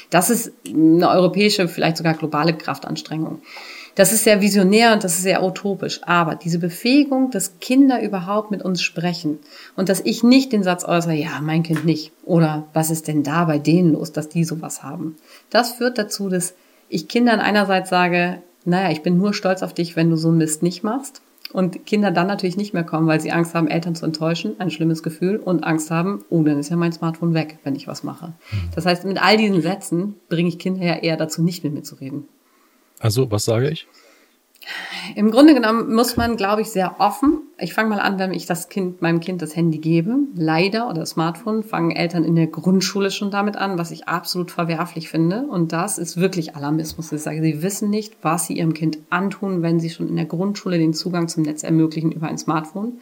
Das 0.09 0.29
ist 0.29 0.51
eine 0.67 1.09
europäische, 1.09 1.67
vielleicht 1.67 1.97
sogar 1.97 2.15
globale 2.15 2.53
Kraftanstrengung. 2.53 3.41
Das 3.95 4.13
ist 4.13 4.23
sehr 4.23 4.41
visionär 4.41 4.93
und 4.93 5.03
das 5.03 5.15
ist 5.15 5.23
sehr 5.23 5.43
utopisch. 5.43 6.01
Aber 6.03 6.35
diese 6.35 6.59
Befähigung, 6.59 7.31
dass 7.31 7.59
Kinder 7.59 8.01
überhaupt 8.01 8.51
mit 8.51 8.61
uns 8.63 8.81
sprechen 8.81 9.39
und 9.75 9.89
dass 9.89 10.01
ich 10.01 10.23
nicht 10.23 10.51
den 10.51 10.63
Satz 10.63 10.85
äußere, 10.85 11.13
ja, 11.13 11.39
mein 11.41 11.63
Kind 11.63 11.85
nicht. 11.85 12.11
Oder 12.23 12.67
was 12.73 12.91
ist 12.91 13.07
denn 13.07 13.23
da 13.23 13.45
bei 13.45 13.59
denen 13.59 13.93
los, 13.93 14.11
dass 14.11 14.29
die 14.29 14.43
sowas 14.43 14.83
haben? 14.83 15.15
Das 15.49 15.71
führt 15.71 15.97
dazu, 15.97 16.29
dass 16.29 16.53
ich 16.87 17.07
Kindern 17.07 17.39
einerseits 17.39 17.89
sage, 17.89 18.41
naja, 18.65 18.91
ich 18.91 19.01
bin 19.01 19.17
nur 19.17 19.33
stolz 19.33 19.63
auf 19.63 19.73
dich, 19.73 19.95
wenn 19.95 20.09
du 20.09 20.15
so 20.15 20.29
einen 20.29 20.37
Mist 20.37 20.63
nicht 20.63 20.83
machst. 20.83 21.21
Und 21.51 21.87
Kinder 21.87 22.11
dann 22.11 22.27
natürlich 22.27 22.57
nicht 22.57 22.75
mehr 22.75 22.83
kommen, 22.83 23.07
weil 23.07 23.19
sie 23.19 23.31
Angst 23.31 23.55
haben, 23.55 23.67
Eltern 23.67 23.95
zu 23.95 24.05
enttäuschen, 24.05 24.59
ein 24.59 24.69
schlimmes 24.69 25.01
Gefühl, 25.01 25.37
und 25.37 25.63
Angst 25.63 25.89
haben, 25.89 26.23
oh, 26.29 26.43
dann 26.43 26.59
ist 26.59 26.69
ja 26.69 26.75
mein 26.75 26.91
Smartphone 26.91 27.33
weg, 27.33 27.57
wenn 27.63 27.75
ich 27.75 27.87
was 27.87 28.03
mache. 28.03 28.27
Mhm. 28.27 28.69
Das 28.75 28.85
heißt, 28.85 29.03
mit 29.05 29.19
all 29.19 29.37
diesen 29.37 29.61
Sätzen 29.61 30.15
bringe 30.29 30.49
ich 30.49 30.59
Kinder 30.59 30.85
ja 30.85 30.97
eher 30.97 31.17
dazu, 31.17 31.41
nicht 31.41 31.63
mit 31.63 31.73
mir 31.73 31.81
zu 31.81 31.95
reden. 31.95 32.27
Also, 32.99 33.31
was 33.31 33.45
sage 33.45 33.69
ich? 33.69 33.87
Im 35.15 35.31
Grunde 35.31 35.53
genommen 35.53 35.93
muss 35.95 36.17
man, 36.17 36.37
glaube 36.37 36.61
ich, 36.61 36.69
sehr 36.69 36.99
offen. 36.99 37.41
Ich 37.57 37.73
fange 37.73 37.89
mal 37.89 37.99
an, 37.99 38.19
wenn 38.19 38.33
ich 38.33 38.45
das 38.45 38.69
Kind, 38.69 39.01
meinem 39.01 39.19
Kind 39.19 39.41
das 39.41 39.55
Handy 39.55 39.79
gebe. 39.79 40.15
Leider 40.35 40.89
oder 40.89 41.05
Smartphone 41.05 41.63
fangen 41.63 41.91
Eltern 41.91 42.23
in 42.23 42.35
der 42.35 42.47
Grundschule 42.47 43.09
schon 43.09 43.31
damit 43.31 43.55
an, 43.55 43.77
was 43.77 43.91
ich 43.91 44.07
absolut 44.07 44.51
verwerflich 44.51 45.09
finde. 45.09 45.47
Und 45.47 45.71
das 45.71 45.97
ist 45.97 46.17
wirklich 46.17 46.55
Alarmismus. 46.55 47.11
Ich 47.11 47.21
sage, 47.21 47.41
sie 47.41 47.63
wissen 47.63 47.89
nicht, 47.89 48.17
was 48.21 48.45
sie 48.45 48.57
ihrem 48.57 48.73
Kind 48.73 48.99
antun, 49.09 49.61
wenn 49.61 49.79
sie 49.79 49.89
schon 49.89 50.07
in 50.07 50.15
der 50.15 50.25
Grundschule 50.25 50.77
den 50.77 50.93
Zugang 50.93 51.27
zum 51.27 51.43
Netz 51.43 51.63
ermöglichen 51.63 52.11
über 52.11 52.27
ein 52.27 52.37
Smartphone. 52.37 52.99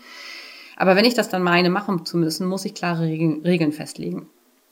Aber 0.78 0.96
wenn 0.96 1.06
ich 1.06 1.16
das 1.16 1.30
dann 1.30 1.44
meine, 1.44 1.70
machen 1.70 2.06
zu 2.06 2.18
müssen, 2.18 2.48
muss 2.48 2.66
ich 2.66 2.76
klare 2.76 3.06
Regeln 3.06 3.72
festlegen. 3.72 4.28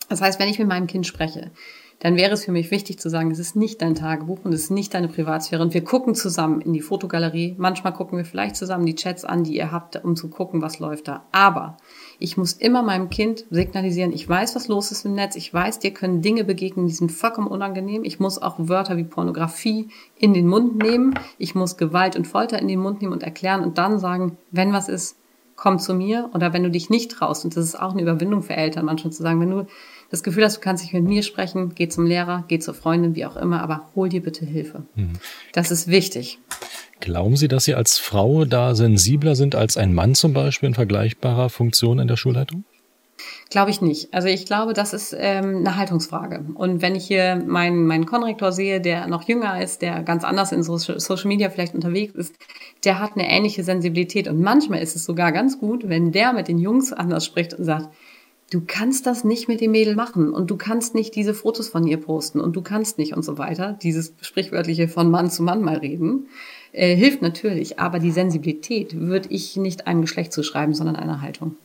Das 0.07 0.21
heißt, 0.21 0.39
wenn 0.39 0.49
ich 0.49 0.59
mit 0.59 0.67
meinem 0.67 0.87
Kind 0.87 1.07
spreche, 1.07 1.51
dann 1.99 2.17
wäre 2.17 2.33
es 2.33 2.45
für 2.45 2.51
mich 2.51 2.71
wichtig 2.71 2.99
zu 2.99 3.09
sagen, 3.09 3.31
es 3.31 3.39
ist 3.39 3.55
nicht 3.55 3.81
dein 3.81 3.95
Tagebuch 3.95 4.39
und 4.43 4.53
es 4.53 4.63
ist 4.63 4.71
nicht 4.71 4.93
deine 4.93 5.07
Privatsphäre. 5.07 5.61
Und 5.61 5.73
wir 5.73 5.83
gucken 5.83 6.13
zusammen 6.13 6.61
in 6.61 6.73
die 6.73 6.81
Fotogalerie. 6.81 7.55
Manchmal 7.57 7.93
gucken 7.93 8.17
wir 8.17 8.25
vielleicht 8.25 8.57
zusammen 8.57 8.85
die 8.85 8.95
Chats 8.95 9.23
an, 9.23 9.43
die 9.43 9.55
ihr 9.55 9.71
habt, 9.71 10.03
um 10.03 10.15
zu 10.15 10.29
gucken, 10.29 10.61
was 10.61 10.79
läuft 10.79 11.07
da. 11.07 11.25
Aber 11.31 11.77
ich 12.19 12.37
muss 12.37 12.53
immer 12.53 12.83
meinem 12.83 13.09
Kind 13.09 13.45
signalisieren, 13.49 14.11
ich 14.11 14.27
weiß, 14.27 14.55
was 14.55 14.67
los 14.67 14.91
ist 14.91 15.05
im 15.05 15.15
Netz. 15.15 15.35
Ich 15.35 15.53
weiß, 15.53 15.79
dir 15.79 15.91
können 15.91 16.21
Dinge 16.21 16.43
begegnen, 16.43 16.87
die 16.87 16.93
sind 16.93 17.11
vollkommen 17.11 17.47
unangenehm. 17.47 18.03
Ich 18.03 18.19
muss 18.19 18.41
auch 18.41 18.55
Wörter 18.57 18.97
wie 18.97 19.03
Pornografie 19.03 19.89
in 20.17 20.33
den 20.33 20.47
Mund 20.47 20.77
nehmen. 20.77 21.17
Ich 21.37 21.55
muss 21.55 21.77
Gewalt 21.77 22.15
und 22.15 22.27
Folter 22.27 22.59
in 22.59 22.67
den 22.67 22.79
Mund 22.79 23.01
nehmen 23.01 23.13
und 23.13 23.23
erklären 23.23 23.63
und 23.63 23.77
dann 23.77 23.99
sagen, 23.99 24.37
wenn 24.51 24.73
was 24.73 24.89
ist, 24.89 25.17
komm 25.55 25.79
zu 25.79 25.93
mir. 25.93 26.29
Oder 26.33 26.53
wenn 26.53 26.63
du 26.63 26.69
dich 26.69 26.89
nicht 26.89 27.11
traust, 27.11 27.45
und 27.45 27.55
das 27.55 27.63
ist 27.63 27.79
auch 27.79 27.93
eine 27.93 28.01
Überwindung 28.01 28.43
für 28.43 28.55
Eltern, 28.55 28.85
manchmal 28.85 29.13
zu 29.13 29.23
sagen, 29.23 29.39
wenn 29.39 29.51
du 29.51 29.65
das 30.11 30.23
Gefühl 30.23 30.43
hast, 30.45 30.57
du 30.57 30.61
kannst 30.61 30.83
nicht 30.83 30.93
mit 30.93 31.03
mir 31.03 31.23
sprechen, 31.23 31.73
geh 31.75 31.87
zum 31.87 32.05
Lehrer, 32.05 32.45
geh 32.47 32.59
zur 32.59 32.73
Freundin, 32.73 33.15
wie 33.15 33.25
auch 33.25 33.35
immer, 33.35 33.61
aber 33.61 33.89
hol 33.95 34.09
dir 34.09 34.21
bitte 34.21 34.45
Hilfe. 34.45 34.83
Mhm. 34.95 35.13
Das 35.53 35.71
ist 35.71 35.87
wichtig. 35.87 36.39
Glauben 36.99 37.35
Sie, 37.35 37.47
dass 37.47 37.65
Sie 37.65 37.75
als 37.75 37.97
Frau 37.97 38.45
da 38.45 38.73
sensibler 38.73 39.35
sind 39.35 39.55
als 39.55 39.77
ein 39.77 39.93
Mann 39.93 40.15
zum 40.15 40.33
Beispiel 40.33 40.67
in 40.67 40.75
vergleichbarer 40.75 41.49
Funktion 41.49 41.99
in 41.99 42.07
der 42.07 42.17
Schulleitung? 42.17 42.63
Glaube 43.49 43.69
ich 43.69 43.81
nicht. 43.81 44.13
Also 44.13 44.27
ich 44.27 44.45
glaube, 44.45 44.73
das 44.73 44.93
ist 44.93 45.15
ähm, 45.17 45.57
eine 45.57 45.77
Haltungsfrage. 45.77 46.45
Und 46.55 46.81
wenn 46.81 46.95
ich 46.95 47.05
hier 47.05 47.41
meinen, 47.45 47.85
meinen 47.85 48.05
Konrektor 48.05 48.51
sehe, 48.51 48.81
der 48.81 49.07
noch 49.07 49.27
jünger 49.27 49.61
ist, 49.61 49.81
der 49.81 50.01
ganz 50.03 50.23
anders 50.23 50.51
in 50.51 50.63
Social 50.63 51.27
Media 51.27 51.49
vielleicht 51.49 51.75
unterwegs 51.75 52.15
ist, 52.15 52.35
der 52.83 52.99
hat 52.99 53.11
eine 53.13 53.29
ähnliche 53.29 53.63
Sensibilität. 53.63 54.27
Und 54.27 54.41
manchmal 54.41 54.81
ist 54.81 54.95
es 54.95 55.05
sogar 55.05 55.31
ganz 55.31 55.59
gut, 55.59 55.87
wenn 55.87 56.11
der 56.11 56.33
mit 56.33 56.47
den 56.47 56.57
Jungs 56.57 56.91
anders 56.91 57.23
spricht 57.25 57.53
und 57.53 57.65
sagt, 57.65 57.89
du 58.51 58.61
kannst 58.65 59.05
das 59.05 59.23
nicht 59.23 59.47
mit 59.47 59.61
dem 59.61 59.71
Mädel 59.71 59.95
machen 59.95 60.33
und 60.33 60.49
du 60.49 60.57
kannst 60.57 60.95
nicht 60.95 61.15
diese 61.15 61.33
Fotos 61.33 61.69
von 61.69 61.85
ihr 61.87 61.97
posten 61.97 62.39
und 62.39 62.55
du 62.55 62.61
kannst 62.61 62.97
nicht 62.97 63.15
und 63.15 63.23
so 63.23 63.37
weiter. 63.37 63.77
Dieses 63.81 64.13
sprichwörtliche 64.21 64.87
von 64.87 65.09
Mann 65.09 65.29
zu 65.29 65.43
Mann 65.43 65.61
mal 65.61 65.77
reden 65.77 66.27
äh, 66.71 66.95
hilft 66.95 67.21
natürlich, 67.21 67.79
aber 67.79 67.99
die 67.99 68.11
Sensibilität 68.11 68.99
würde 68.99 69.29
ich 69.29 69.55
nicht 69.57 69.87
einem 69.87 70.01
Geschlecht 70.01 70.33
zuschreiben, 70.33 70.73
sondern 70.73 70.95
einer 70.95 71.21
Haltung. 71.21 71.55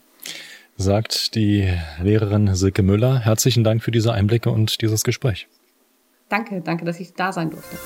Sagt 0.76 1.34
die 1.34 1.68
Lehrerin 2.02 2.54
Silke 2.54 2.82
Müller. 2.82 3.18
Herzlichen 3.18 3.64
Dank 3.64 3.82
für 3.82 3.90
diese 3.90 4.12
Einblicke 4.12 4.50
und 4.50 4.80
dieses 4.80 5.04
Gespräch. 5.04 5.46
Danke, 6.30 6.62
danke, 6.62 6.84
dass 6.84 7.00
ich 7.00 7.12
da 7.12 7.32
sein 7.32 7.50
durfte. 7.50 7.76